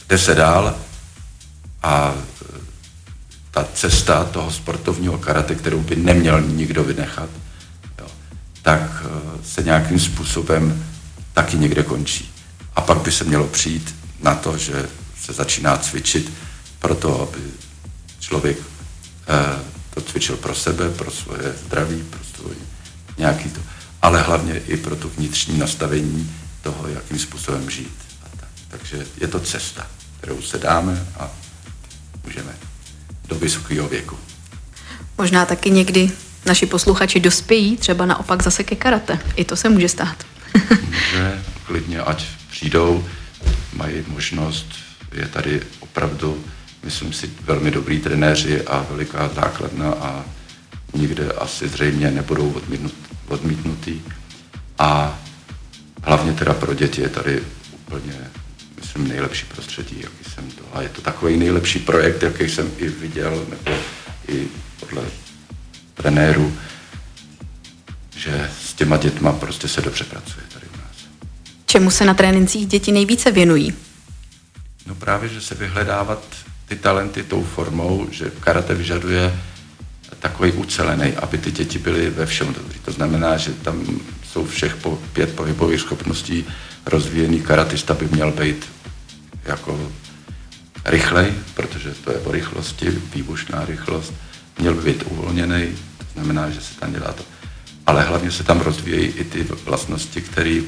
[0.09, 0.77] jde se dál
[1.83, 2.61] a e,
[3.51, 7.31] ta cesta toho sportovního karate, kterou by neměl nikdo vynechat,
[7.99, 8.07] jo,
[8.63, 10.87] tak e, se nějakým způsobem
[11.33, 12.31] taky někde končí.
[12.77, 14.89] A pak by se mělo přijít na to, že
[15.21, 16.33] se začíná cvičit
[16.79, 17.39] pro to, aby
[18.19, 18.59] člověk
[19.29, 19.59] eh,
[19.95, 22.55] to cvičil pro sebe, pro svoje zdraví, pro svůj
[23.19, 23.61] nějaký to,
[24.03, 27.99] ale hlavně i pro to vnitřní nastavení toho, jakým způsobem žít.
[28.25, 28.49] A tak.
[28.69, 29.87] Takže je to cesta,
[30.19, 31.31] kterou se dáme a
[32.31, 32.57] můžeme
[33.29, 34.17] do vysokého věku.
[35.19, 36.11] Možná taky někdy
[36.47, 39.19] naši posluchači dospějí třeba naopak zase ke karate.
[39.37, 40.27] I to se může stát.
[40.91, 43.05] může, klidně, ať přijdou,
[43.73, 44.67] mají možnost,
[45.13, 46.45] je tady opravdu
[46.85, 50.25] myslím si, velmi dobrý trenéři a veliká základna a
[50.95, 52.95] nikde asi zřejmě nebudou odmítnut,
[53.29, 54.01] odmítnutý.
[54.79, 55.19] A
[56.03, 57.43] hlavně teda pro děti je tady
[57.75, 58.31] úplně,
[58.91, 60.63] myslím, nejlepší prostředí, jaký jsem to.
[60.73, 63.79] A je to takový nejlepší projekt, jaký jsem i viděl, nebo
[64.29, 64.47] i
[64.81, 65.03] podle
[65.95, 66.57] trenérů,
[68.17, 70.97] že s těma dětma prostě se dobře pracuje tady u nás.
[71.67, 73.75] Čemu se na trénincích děti nejvíce věnují?
[74.87, 76.25] No právě, že se vyhledávat
[76.69, 79.41] ty talenty tou formou, že karate vyžaduje
[80.19, 82.79] takový ucelený, aby ty děti byly ve všem dobrý.
[82.79, 84.01] To znamená, že tam
[84.33, 86.45] jsou všech po pět pohybových schopností
[86.87, 88.67] rozvíjený karatista by měl být
[89.45, 89.93] jako
[90.85, 94.13] rychlej, protože to je o rychlosti, výbušná rychlost,
[94.59, 97.23] měl by být uvolněný, to znamená, že se tam dělá to.
[97.87, 100.61] Ale hlavně se tam rozvíjejí i ty vlastnosti, které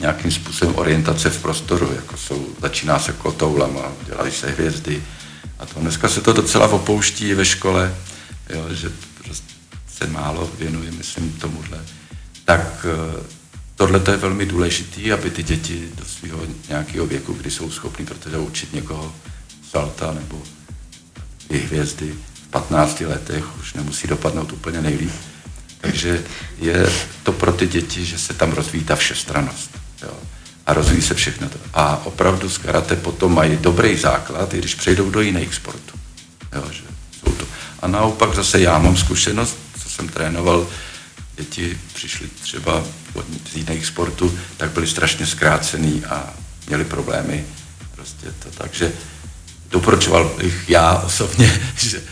[0.00, 5.02] nějakým způsobem orientace v prostoru, jako jsou, začíná se kotoulama, dělají se hvězdy
[5.58, 5.80] a to.
[5.80, 7.94] Dneska se to docela opouští ve škole,
[8.50, 8.90] jo, že
[9.24, 9.54] prostě
[9.88, 11.78] se málo věnuje, myslím, tomuhle.
[12.44, 13.39] Tak eh,
[13.80, 18.38] tohle je velmi důležité, aby ty děti do svého nějakého věku, kdy jsou schopni protože
[18.38, 19.14] učit někoho
[19.70, 20.42] salta nebo
[21.50, 25.12] i hvězdy v 15 letech už nemusí dopadnout úplně nejlíp.
[25.80, 26.24] Takže
[26.58, 29.70] je to pro ty děti, že se tam rozvíjí ta všestranost.
[30.02, 30.12] Jo.
[30.66, 31.58] A rozvíjí se všechno to.
[31.74, 35.98] A opravdu z karate potom mají dobrý základ, i když přejdou do jiných sportů.
[36.54, 36.82] Jo, že
[37.20, 37.46] jsou to.
[37.80, 40.68] A naopak zase já mám zkušenost, co jsem trénoval,
[41.36, 42.84] děti přišly třeba
[43.52, 46.34] z jiných sportů, tak byli strašně zkrácený a
[46.66, 47.44] měli problémy.
[47.94, 48.92] Prostě to, takže
[49.70, 52.02] doporučoval bych já osobně, že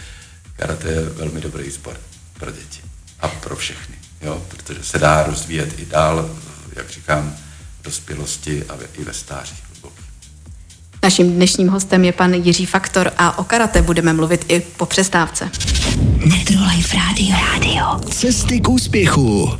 [0.56, 2.00] karate je velmi dobrý sport
[2.38, 2.80] pro děti
[3.20, 6.30] a pro všechny, jo, protože se dá rozvíjet i dál,
[6.76, 7.36] jak říkám,
[7.84, 9.54] dospělosti a i ve stáří.
[11.02, 15.50] Naším dnešním hostem je pan Jiří Faktor a o karate budeme mluvit i po přestávce.
[16.24, 17.36] Metrolife Radio.
[17.52, 18.10] Radio.
[18.10, 19.58] Cesty k úspěchu.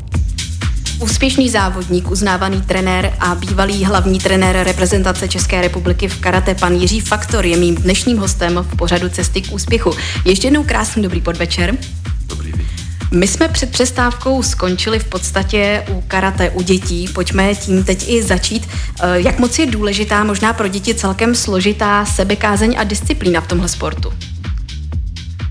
[1.00, 7.00] Úspěšný závodník, uznávaný trenér a bývalý hlavní trenér reprezentace České republiky v karate, pan Jiří
[7.00, 9.94] Faktor, je mým dnešním hostem v pořadu Cesty k úspěchu.
[10.24, 11.74] Ještě jednou krásný dobrý podvečer.
[12.26, 12.66] Dobrý večer.
[13.12, 17.08] My jsme před přestávkou skončili v podstatě u karate, u dětí.
[17.08, 18.68] Pojďme tím teď i začít.
[19.00, 23.68] Eh, jak moc je důležitá, možná pro děti celkem složitá sebekázeň a disciplína v tomhle
[23.68, 24.12] sportu?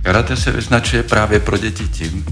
[0.02, 2.26] Karate se vyznačuje právě pro děti tím,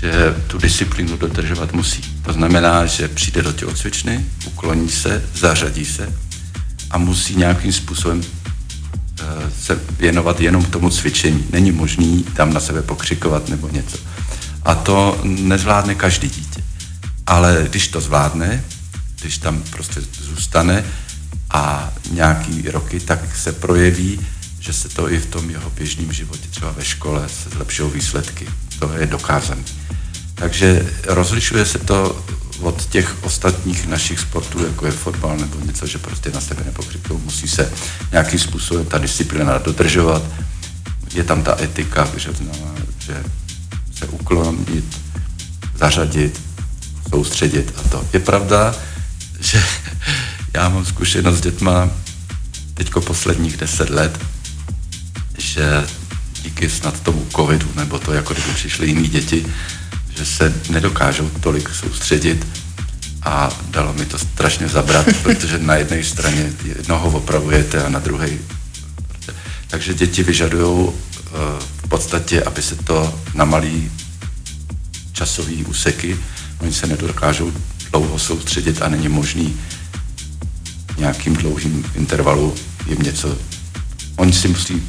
[0.00, 2.02] že tu disciplínu dodržovat musí.
[2.22, 6.12] To znamená, že přijde do tělocvičny, ukloní se, zařadí se
[6.90, 9.24] a musí nějakým způsobem eh,
[9.60, 11.46] se věnovat jenom tomu cvičení.
[11.52, 13.98] Není možný tam na sebe pokřikovat nebo něco.
[14.62, 16.64] A to nezvládne každý dítě.
[17.26, 18.64] Ale když to zvládne,
[19.20, 20.84] když tam prostě zůstane
[21.50, 24.20] a nějaký roky, tak se projeví,
[24.60, 28.46] že se to i v tom jeho běžném životě, třeba ve škole, se zlepšují výsledky.
[28.80, 29.62] To je dokázané.
[30.34, 32.24] Takže rozlišuje se to
[32.60, 37.20] od těch ostatních našich sportů, jako je fotbal nebo něco, že prostě na sebe nepokřikují.
[37.24, 37.72] Musí se
[38.12, 40.22] nějakým způsobem ta disciplína dodržovat.
[41.14, 42.30] Je tam ta etika, že,
[42.98, 43.22] že
[43.98, 45.00] se uklonit,
[45.78, 46.40] zařadit,
[47.10, 48.04] soustředit a to.
[48.12, 48.74] Je pravda,
[49.40, 49.64] že
[50.54, 51.90] já mám zkušenost s dětma
[52.74, 54.18] teďko posledních deset let,
[55.38, 55.86] že
[56.42, 59.46] díky snad tomu covidu, nebo to, jako kdyby přišly jiné děti,
[60.16, 62.46] že se nedokážou tolik soustředit
[63.22, 68.28] a dalo mi to strašně zabrat, protože na jedné straně jednoho opravujete a na druhé.
[69.68, 70.92] Takže děti vyžadují uh,
[71.84, 73.90] v podstatě, aby se to na malý
[75.12, 76.16] časový úseky,
[76.60, 77.52] oni se nedokážou
[77.90, 79.56] dlouho soustředit a není možný
[80.98, 82.54] nějakým dlouhým intervalu
[82.86, 83.38] jim něco.
[84.16, 84.82] Oni si musí...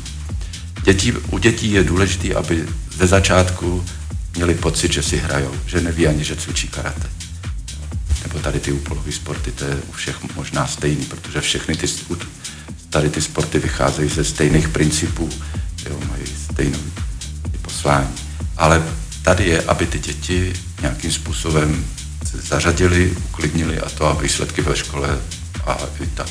[0.84, 2.68] Dětí, u dětí je důležité, aby
[2.98, 3.86] ze začátku
[4.36, 7.10] měli pocit, že si hrajou, že neví ani, že cvičí karate.
[8.24, 11.88] Nebo tady ty úpolové sporty, to je u všech možná stejný, protože všechny ty,
[12.90, 15.30] tady ty sporty vycházejí ze stejných principů,
[15.90, 16.78] jo, mají stejné
[17.62, 18.10] poslání.
[18.58, 18.84] Ale
[19.22, 21.86] tady je, aby ty děti nějakým způsobem
[22.32, 25.20] se zařadili, uklidnili a to a výsledky ve škole
[25.66, 26.28] a i tak.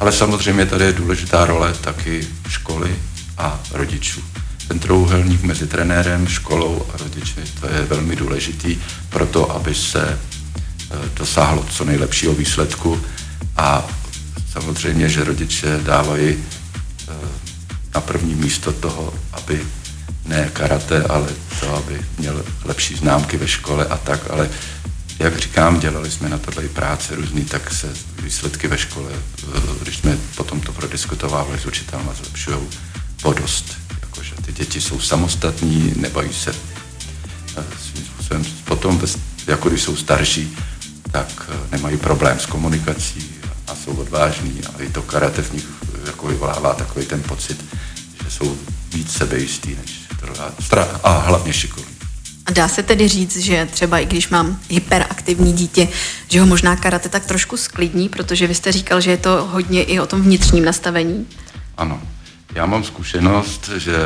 [0.00, 2.96] Ale samozřejmě tady je důležitá role taky školy
[3.40, 4.20] a rodičů.
[4.68, 10.08] Ten trouhelník mezi trenérem, školou a rodiči, to je velmi důležitý pro to, aby se
[10.08, 10.18] e,
[11.14, 13.00] dosáhlo co nejlepšího výsledku
[13.56, 13.86] a
[14.52, 16.38] samozřejmě, že rodiče dávají e,
[17.94, 19.60] na první místo toho, aby
[20.26, 21.28] ne karate, ale
[21.60, 24.50] to, aby měl lepší známky ve škole a tak, ale
[25.18, 29.60] jak říkám, dělali jsme na tohle i práce různý, tak se výsledky ve škole, eh,
[29.82, 32.56] když jsme potom to prodiskutovávali s učitelma, zlepšují
[33.22, 33.64] podost.
[34.00, 36.50] Jakože ty děti jsou samostatní, nebají se
[37.56, 38.44] eh, svým způsobem.
[38.64, 39.00] Potom,
[39.46, 40.56] jako když jsou starší,
[41.10, 43.30] tak eh, nemají problém s komunikací
[43.66, 45.66] a jsou odvážní a i to karate v nich
[46.06, 47.64] jako vyvolává takový ten pocit,
[48.24, 48.56] že jsou
[48.94, 50.00] víc sebejistý než
[51.02, 51.94] a hlavně šikovný.
[52.46, 55.88] A dá se tedy říct, že třeba i když mám hyperaktivní dítě,
[56.28, 59.82] že ho možná karate tak trošku sklidní, protože vy jste říkal, že je to hodně
[59.82, 61.26] i o tom vnitřním nastavení.
[61.76, 62.02] Ano.
[62.54, 63.96] Já mám zkušenost, že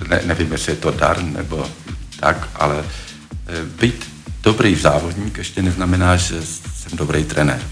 [0.00, 1.70] eh, ne, nevím, jestli je to dar nebo
[2.20, 2.84] tak, ale
[3.46, 7.62] eh, být dobrý závodník ještě neznamená, že jsem dobrý trenér.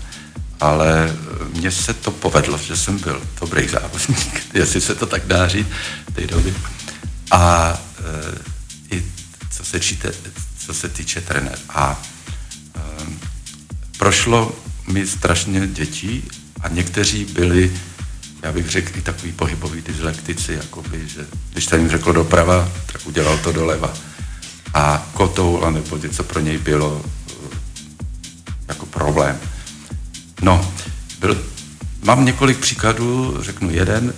[0.60, 5.26] Ale eh, mně se to povedlo, že jsem byl dobrý závodník, jestli se to tak
[5.26, 5.68] dá říct
[6.08, 6.54] v té době.
[7.30, 7.74] A
[8.90, 9.04] i
[9.50, 10.12] co se, číte,
[10.58, 11.58] co se týče trenér.
[11.68, 12.02] A
[13.98, 14.52] prošlo
[14.86, 16.24] mi strašně dětí
[16.60, 17.72] a někteří byli,
[18.42, 23.38] já bych řekl, i takový pohybový dyslektici, jakoby, že když jim řekl doprava, tak udělal
[23.38, 23.94] to doleva.
[24.74, 27.32] A kotoul, nebo něco pro něj bylo e,
[28.68, 29.38] jako problém.
[30.42, 30.72] No,
[31.20, 31.44] byl,
[32.02, 34.14] mám několik příkladů, řeknu jeden,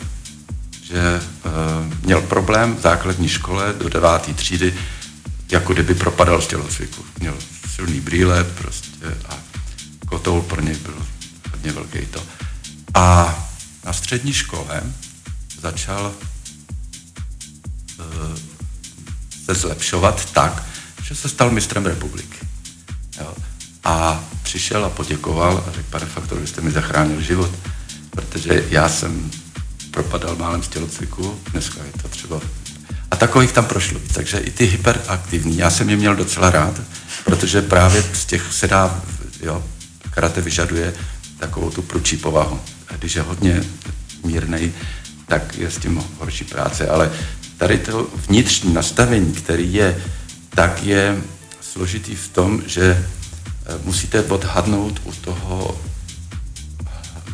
[0.82, 1.52] že uh,
[2.04, 4.74] měl problém v základní škole do deváté třídy,
[5.50, 7.04] jako kdyby propadal z tělocviku.
[7.20, 7.34] Měl
[7.74, 9.38] silný brýle prostě a
[10.06, 10.94] kotoul pro něj byl
[11.52, 12.22] hodně velký to.
[12.94, 13.34] A
[13.84, 14.82] na střední škole
[15.60, 16.14] začal
[17.98, 18.36] uh,
[19.44, 20.62] se zlepšovat tak,
[21.02, 22.38] že se stal mistrem republiky.
[23.20, 23.34] Jo.
[23.84, 27.50] A přišel a poděkoval a řekl, pane faktor, vy jste mi zachránil život,
[28.10, 29.30] protože já jsem
[29.90, 32.40] propadal málem z tělocviku, dneska je to třeba...
[33.10, 36.80] A takových tam prošlo víc, takže i ty hyperaktivní, já jsem je měl docela rád,
[37.24, 39.02] protože právě z těch se dá,
[39.42, 39.64] jo,
[40.10, 40.94] karate vyžaduje
[41.38, 42.60] takovou tu pručí povahu.
[42.98, 43.62] Když je hodně
[44.24, 44.72] mírnej,
[45.28, 47.12] tak je s tím horší práce, ale
[47.58, 50.02] tady to vnitřní nastavení, který je,
[50.50, 51.22] tak je
[51.60, 55.80] složitý v tom, že eh, musíte odhadnout u toho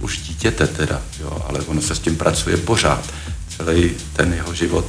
[0.00, 3.12] už dítěte teda, jo, ale ono se s tím pracuje pořád.
[3.56, 4.86] Celý ten jeho život,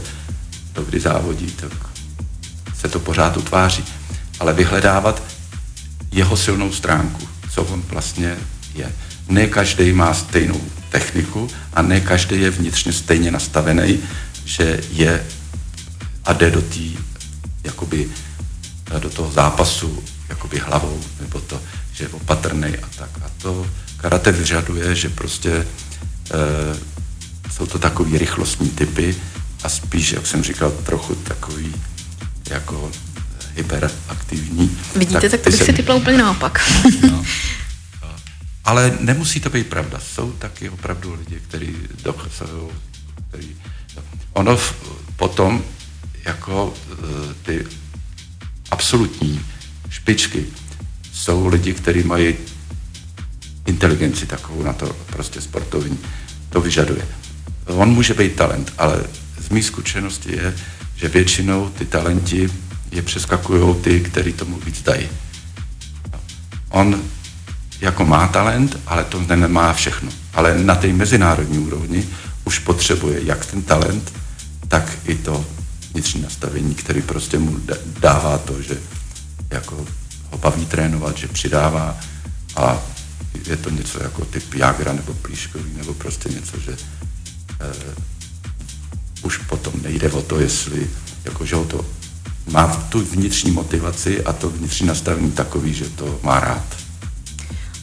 [0.73, 1.71] to kdy závodí, tak
[2.79, 3.83] se to pořád utváří.
[4.39, 5.23] Ale vyhledávat
[6.11, 8.37] jeho silnou stránku, co on vlastně
[8.75, 8.91] je.
[9.29, 13.99] Ne každý má stejnou techniku a ne každý je vnitřně stejně nastavený,
[14.45, 15.23] že je
[16.25, 16.79] a jde do té,
[17.63, 18.09] jakoby,
[18.99, 21.61] do toho zápasu jakoby hlavou, nebo to,
[21.93, 23.09] že je opatrný a tak.
[23.25, 25.65] A to karate vyžaduje, že prostě e,
[27.51, 29.15] jsou to takový rychlostní typy
[29.63, 31.73] a spíš, jak jsem říkal, trochu takový
[32.49, 32.91] jako
[33.55, 34.77] hyperaktivní.
[34.95, 35.65] Vidíte, tak, tak to bych jsem...
[35.65, 36.71] si typla úplně naopak.
[37.11, 37.25] no.
[38.69, 39.99] Ale nemusí to být pravda.
[39.99, 42.69] Jsou taky opravdu lidi, kteří dochazují,
[43.29, 43.55] který...
[44.33, 44.73] Ono v,
[45.15, 45.63] potom
[46.25, 47.67] jako e, ty
[48.71, 49.41] absolutní
[49.89, 50.45] špičky
[51.13, 52.35] jsou lidi, kteří mají
[53.65, 55.99] inteligenci takovou na to prostě sportovní.
[56.49, 57.07] To vyžaduje.
[57.65, 59.03] On může být talent, ale
[59.39, 60.55] z mých zkušenosti je,
[60.95, 62.49] že většinou ty talenti
[62.91, 65.09] je přeskakují ty, který tomu víc dají.
[66.69, 67.01] On
[67.81, 70.11] jako má talent, ale to nemá všechno.
[70.33, 72.07] Ale na té mezinárodní úrovni
[72.45, 74.13] už potřebuje jak ten talent,
[74.67, 75.45] tak i to
[75.93, 77.57] vnitřní nastavení, který prostě mu
[77.99, 78.77] dává to, že
[79.51, 79.85] jako
[80.31, 81.97] ho baví trénovat, že přidává
[82.55, 82.77] a
[83.47, 86.77] je to něco jako typ Jagra nebo Plíškový, nebo prostě něco, že
[87.61, 87.95] eh,
[89.21, 90.89] už potom nejde o to, jestli
[91.25, 91.85] jakože ho to
[92.51, 96.78] má tu vnitřní motivaci a to vnitřní nastavení takový, že to má rád.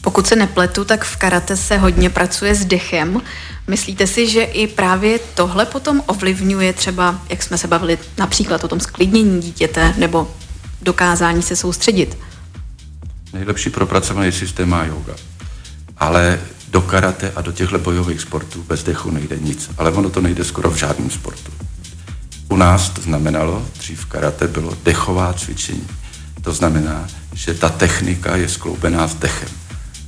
[0.01, 3.21] Pokud se nepletu, tak v karate se hodně pracuje s dechem.
[3.67, 8.67] Myslíte si, že i právě tohle potom ovlivňuje třeba, jak jsme se bavili například o
[8.67, 10.31] tom sklidnění dítěte nebo
[10.81, 12.17] dokázání se soustředit?
[13.33, 15.15] Nejlepší propracovaný systém má yoga.
[15.97, 19.69] Ale do karate a do těchto bojových sportů bez dechu nejde nic.
[19.77, 21.51] Ale ono to nejde skoro v žádném sportu.
[22.49, 25.87] U nás to znamenalo, dřív karate bylo dechová cvičení.
[26.41, 29.49] To znamená, že ta technika je skloubená s dechem.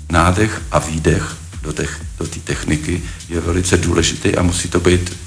[0.10, 1.86] Nádech a výdech do té
[2.20, 5.18] do techniky je velice důležitý a musí to být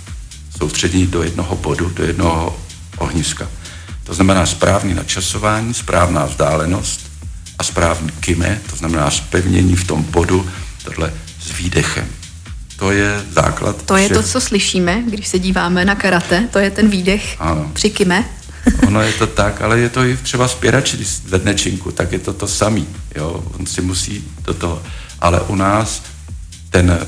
[0.58, 2.60] soustředění do jednoho bodu, do jednoho
[2.98, 3.48] ohniska.
[4.04, 7.00] To znamená správný načasování, správná vzdálenost
[7.58, 10.50] a správný kime, to znamená spevnění v tom bodu,
[10.84, 12.08] tohle s výdechem.
[12.76, 13.82] To je základ.
[13.82, 17.70] To je to, co slyšíme, když se díváme na karate, to je ten výdech ano.
[17.72, 18.24] při kime.
[18.86, 22.18] Ono je to tak, ale je to i třeba spěrač, když zvedne činku, tak je
[22.18, 22.86] to to samý.
[23.14, 23.44] Jo?
[23.58, 24.82] On si musí do toho.
[25.20, 26.02] Ale u nás
[26.70, 27.06] ten,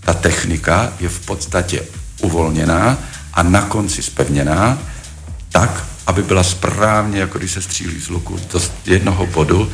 [0.00, 1.82] ta technika je v podstatě
[2.20, 2.98] uvolněná
[3.34, 4.78] a na konci spevněná
[5.52, 9.72] tak, aby byla správně, jako když se střílí z luku, do jednoho bodu,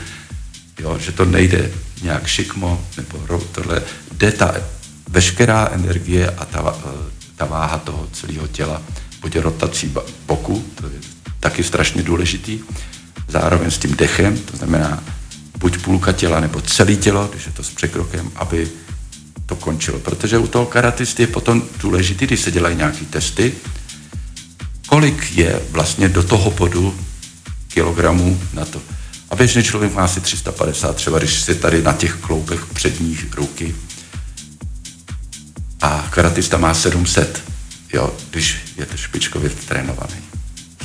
[0.78, 1.70] jo, že to nejde
[2.02, 4.54] nějak šikmo, nebo tohle, jde ta
[5.08, 6.74] veškerá energie a ta,
[7.36, 8.82] ta váha toho celého těla,
[9.20, 9.94] buď rotací
[10.26, 11.09] boku, to je
[11.40, 12.60] taky strašně důležitý,
[13.28, 15.04] zároveň s tím dechem, to znamená
[15.58, 18.68] buď půlka těla nebo celé tělo, když je to s překrokem, aby
[19.46, 19.98] to končilo.
[19.98, 23.52] Protože u toho karatisty je potom důležitý, když se dělají nějaké testy,
[24.86, 27.00] kolik je vlastně do toho bodu
[27.68, 28.82] kilogramů na to.
[29.30, 33.74] A běžný člověk má asi 350, třeba když si tady na těch kloubech předních ruky.
[35.80, 37.42] A karatista má 700,
[37.92, 40.29] jo, když je to špičkově trénovaný.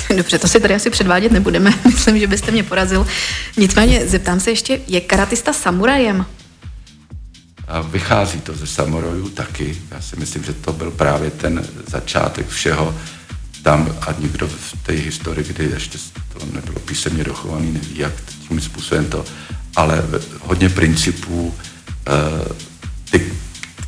[0.18, 1.74] Dobře, to si tady asi předvádět nebudeme.
[1.86, 3.08] Myslím, že byste mě porazil.
[3.58, 6.26] Nicméně zeptám se ještě, je karatista samurajem?
[7.68, 9.78] A vychází to ze samurajů taky.
[9.92, 12.96] Já si myslím, že to byl právě ten začátek všeho.
[13.64, 15.98] Tam a nikdo v té historii, kdy ještě
[16.34, 18.14] to nebylo písemně dochovaný, neví, jak
[18.48, 19.26] tím způsobem to,
[19.76, 20.04] ale
[20.42, 21.56] hodně principů,
[22.08, 22.12] eh,
[23.12, 23.34] ty,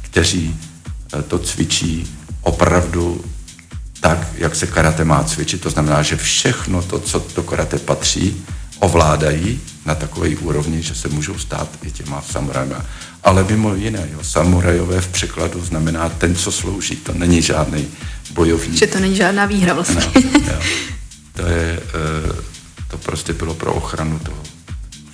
[0.01, 0.55] kteří
[1.13, 3.25] eh, to cvičí opravdu
[4.01, 5.61] tak, jak se karate má cvičit.
[5.61, 8.45] To znamená, že všechno to, co do karate patří,
[8.79, 12.85] ovládají na takové úrovni, že se můžou stát i těma samurajma.
[13.23, 16.95] Ale mimo jiné, jo, samurajové v překladu znamená ten, co slouží.
[16.95, 17.87] To není žádný
[18.33, 18.77] bojovník.
[18.77, 20.01] Že to není žádná výhra vlastně.
[20.15, 20.59] No, jo.
[21.33, 22.43] To je, eh,
[22.87, 24.43] to prostě bylo pro ochranu toho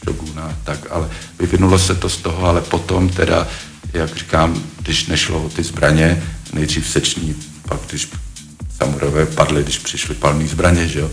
[0.03, 1.09] šoguna, tak, ale
[1.39, 3.47] vyvinulo se to z toho, ale potom teda,
[3.93, 6.23] jak říkám, když nešlo o ty zbraně,
[6.53, 7.35] nejdřív seční,
[7.69, 8.09] pak když
[8.77, 11.11] samurové padly, když přišly palné zbraně, že jo,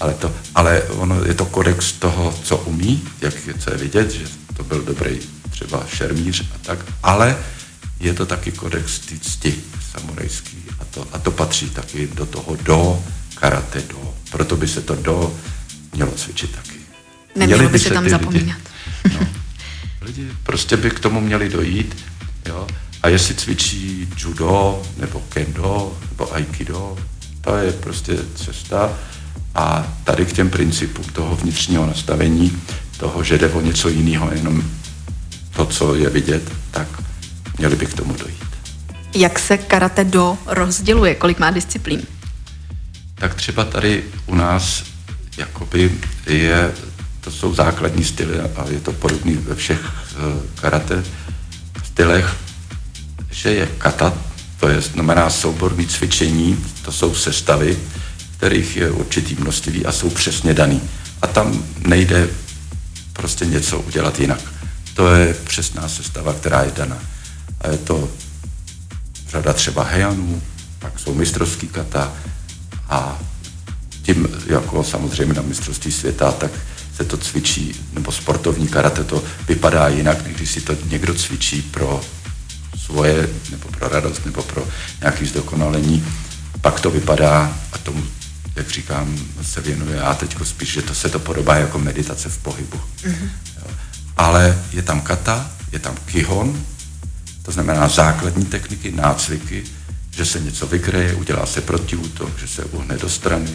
[0.00, 4.10] ale, to, ale ono je to kodex toho, co umí, jak je, co je vidět,
[4.10, 4.24] že
[4.56, 5.18] to byl dobrý
[5.50, 7.36] třeba šermíř a tak, ale
[8.00, 9.54] je to taky kodex ty cti
[9.92, 14.14] samurajský a to, a to patří taky do toho do karate do.
[14.30, 15.34] Proto by se to do
[15.94, 16.78] mělo cvičit taky.
[17.36, 18.58] Nemělo měli by se tam zapomínat.
[19.04, 19.26] Lidi, no,
[20.00, 21.96] lidi prostě by k tomu měli dojít,
[22.46, 22.66] jo,
[23.02, 26.96] a jestli cvičí judo, nebo kendo, nebo aikido,
[27.40, 28.98] to je prostě cesta,
[29.54, 32.62] a tady k těm principům toho vnitřního nastavení,
[32.98, 34.62] toho, že jde o něco jiného, jenom
[35.56, 36.88] to, co je vidět, tak
[37.58, 38.44] měli by k tomu dojít.
[39.14, 41.14] Jak se karate do rozděluje?
[41.14, 42.02] Kolik má disciplín?
[43.14, 44.84] Tak třeba tady u nás
[45.36, 45.90] jakoby
[46.26, 46.72] je,
[47.20, 51.04] to jsou základní styly a je to podobné ve všech uh, karate
[51.84, 52.36] stylech,
[53.30, 54.14] že je kata,
[54.60, 57.78] to je znamená souborný cvičení, to jsou sestavy,
[58.36, 60.80] kterých je určitý množství a jsou přesně daný.
[61.22, 62.28] A tam nejde
[63.12, 64.40] prostě něco udělat jinak.
[64.94, 66.98] To je přesná sestava, která je daná.
[67.60, 68.08] A je to
[69.28, 70.42] řada třeba hejanů,
[70.78, 72.12] pak jsou mistrovský kata
[72.88, 73.18] a
[74.02, 76.50] tím jako samozřejmě na mistrovství světa, tak
[76.96, 81.62] se to cvičí, nebo sportovní karate to vypadá jinak, než když si to někdo cvičí
[81.62, 82.00] pro
[82.76, 84.68] svoje, nebo pro radost, nebo pro
[85.00, 86.06] nějaké zdokonalení,
[86.60, 88.02] pak to vypadá, a tomu
[88.56, 92.38] jak říkám, se věnuje já teď spíš, že to se to podobá jako meditace v
[92.38, 92.80] pohybu.
[93.02, 93.28] Mm-hmm.
[94.16, 96.64] Ale je tam kata, je tam kihon,
[97.42, 99.64] to znamená základní techniky, nácviky,
[100.10, 103.50] že se něco vykreje, udělá se protiútok, že se uhne do strany,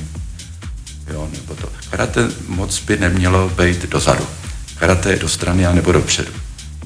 [1.13, 1.69] jo, nebo to.
[1.89, 4.27] Karate moc by nemělo být dozadu.
[4.75, 6.31] Karate je do strany a nebo dopředu.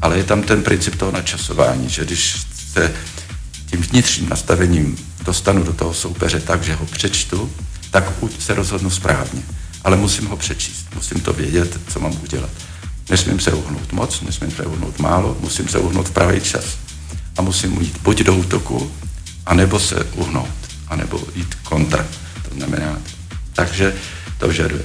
[0.02, 2.42] Ale je tam ten princip toho načasování, že když
[2.74, 2.94] se
[3.66, 7.52] tím vnitřním nastavením dostanu do toho soupeře tak, že ho přečtu,
[7.92, 8.04] tak
[8.40, 9.42] se rozhodnu správně.
[9.84, 12.50] Ale musím ho přečíst, musím to vědět, co mám udělat.
[13.10, 16.66] Nesmím se uhnout moc, nesmím se uhnout málo, musím se uhnout v pravý čas.
[17.38, 18.92] A musím jít buď do útoku,
[19.46, 20.50] anebo se uhnout,
[20.88, 22.06] anebo jít kontra.
[22.50, 22.98] To znamená,
[23.54, 23.96] takže
[24.38, 24.84] to žaduje.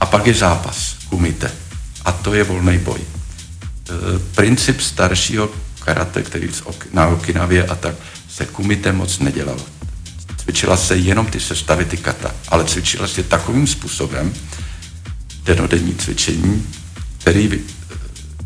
[0.00, 1.50] A pak je zápas, kumite.
[2.04, 3.00] A to je volný boj.
[3.88, 5.50] E, princip staršího
[5.84, 6.48] karate, který
[6.92, 7.94] na Okinavě a tak,
[8.30, 9.66] se kumite moc nedělalo.
[10.36, 14.34] Cvičila se jenom ty sestavy, ty kata, ale cvičila se takovým způsobem,
[15.44, 16.66] denodenní cvičení,
[17.18, 17.58] který e,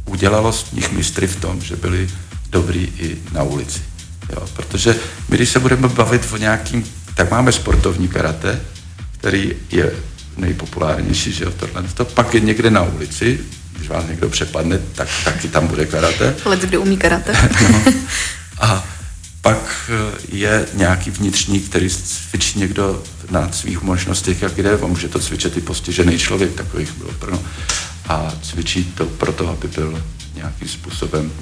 [0.05, 2.11] udělalo z nich mistry v tom, že byli
[2.51, 3.80] dobrý i na ulici.
[4.32, 4.97] Jo, protože
[5.28, 6.84] my, když se budeme bavit o nějakým,
[7.14, 8.61] tak máme sportovní karate,
[9.18, 9.93] který je
[10.36, 11.82] nejpopulárnější, že jo, tohle.
[11.95, 13.40] To pak je někde na ulici,
[13.82, 16.34] když vás někdo přepadne, tak taky tam bude karate.
[16.44, 17.32] Ale kdo umí karate.
[17.72, 17.92] no.
[18.60, 18.84] A
[19.40, 25.18] pak eh, je nějaký vnitřní, který cvičí někdo na svých možnostech, jak jde, může to
[25.18, 27.42] cvičit i postižený člověk, takových bylo plno.
[28.08, 30.02] A cvičí to proto, aby byl
[30.34, 31.32] nějakým způsobem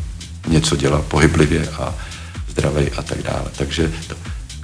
[0.47, 1.95] něco dělal pohyblivě a
[2.49, 3.51] zdravý a tak dále.
[3.57, 4.15] Takže to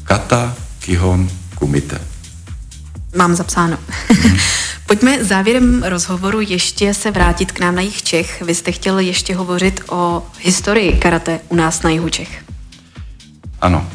[0.05, 2.01] kata, kihon, kumite.
[3.17, 3.79] Mám zapsáno.
[4.25, 4.39] Mm.
[4.87, 8.43] Pojďme závěrem rozhovoru ještě se vrátit k nám na jich Čech.
[8.43, 12.45] Vy jste chtěl ještě hovořit o historii karate u nás na jihu Čech.
[13.61, 13.91] Ano,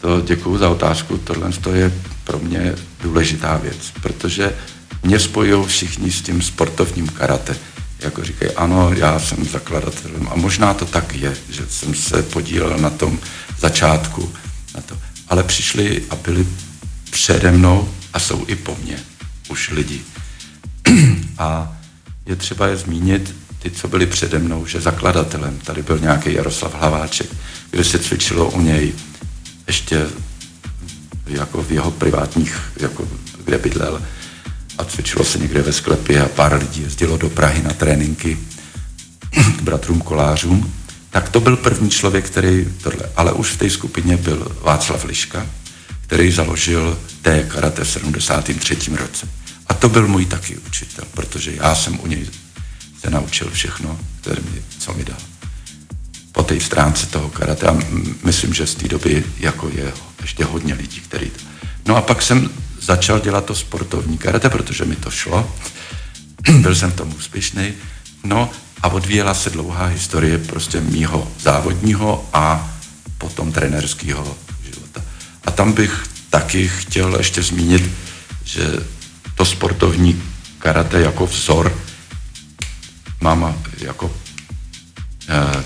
[0.00, 1.18] to děkuji za otázku.
[1.18, 1.92] Tohle je
[2.24, 4.54] pro mě důležitá věc, protože
[5.02, 7.56] mě spojují všichni s tím sportovním karate.
[8.00, 12.78] Jako říkají, ano, já jsem zakladatelem a možná to tak je, že jsem se podílel
[12.78, 13.18] na tom
[13.58, 14.32] začátku.
[14.74, 14.98] Na to.
[15.28, 16.46] Ale přišli a byli
[17.10, 19.13] přede mnou a jsou i po mně
[19.54, 20.00] už lidi.
[21.38, 21.76] a
[22.26, 26.74] je třeba je zmínit, ty, co byli přede mnou, že zakladatelem, tady byl nějaký Jaroslav
[26.74, 27.30] Hlaváček,
[27.70, 28.92] kde se cvičilo u něj
[29.66, 30.06] ještě
[31.26, 33.08] jako v jeho privátních, jako
[33.44, 34.02] kde bydlel
[34.78, 38.38] a cvičilo se někde ve sklepě a pár lidí jezdilo do Prahy na tréninky
[39.30, 40.72] k bratrům kolářům,
[41.10, 45.46] tak to byl první člověk, který tohle, ale už v té skupině byl Václav Liška,
[46.00, 48.76] který založil té karate v 73.
[48.96, 49.43] roce.
[49.66, 52.26] A to byl můj taky učitel, protože já jsem u něj
[53.00, 55.18] se naučil všechno, které mi, co mi dal.
[56.32, 57.78] Po té stránce toho karate a
[58.24, 59.92] myslím, že z té doby jako je
[60.22, 61.40] ještě hodně lidí, který to...
[61.86, 62.50] No a pak jsem
[62.80, 65.56] začal dělat to sportovní karate, protože mi to šlo.
[66.60, 67.72] Byl jsem v tom úspěšný.
[68.24, 68.50] No
[68.82, 72.70] a odvíjela se dlouhá historie prostě mýho závodního a
[73.18, 75.02] potom trenerského života.
[75.44, 77.90] A tam bych taky chtěl ještě zmínit,
[78.44, 78.62] že
[79.34, 80.22] to sportovní
[80.58, 81.78] karate jako vzor
[83.20, 84.12] mám jako
[85.28, 85.64] eh,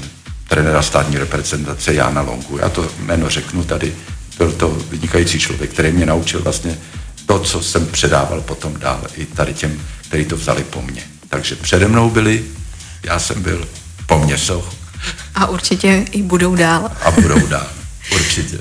[0.49, 2.59] trenéra státní reprezentace Jana Longu.
[2.59, 3.95] Já to jméno řeknu tady.
[4.39, 6.79] Byl to vynikající člověk, který mě naučil vlastně
[7.27, 11.03] to, co jsem předával potom dál i tady těm, kteří to vzali po mně.
[11.29, 12.45] Takže přede mnou byli,
[13.03, 13.69] já jsem byl,
[14.07, 14.64] po mně jsou.
[15.35, 16.91] A určitě i budou dál.
[17.03, 17.66] A budou dál,
[18.14, 18.59] určitě.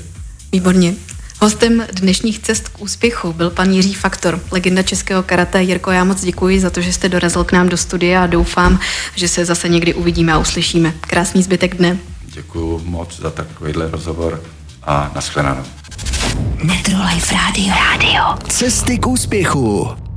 [0.52, 0.94] Výborně.
[1.40, 5.62] Hostem dnešních cest k úspěchu byl pan Jiří Faktor, legenda českého karate.
[5.62, 8.80] Jirko, já moc děkuji za to, že jste dorazil k nám do studia a doufám,
[9.14, 10.94] že se zase někdy uvidíme a uslyšíme.
[11.00, 11.98] Krásný zbytek dne.
[12.24, 14.42] Děkuji moc za takovýhle rozhovor
[14.82, 15.64] a nashledanou.
[16.62, 17.74] Metro Life Radio.
[17.92, 18.22] Radio.
[18.48, 20.07] Cesty k úspěchu.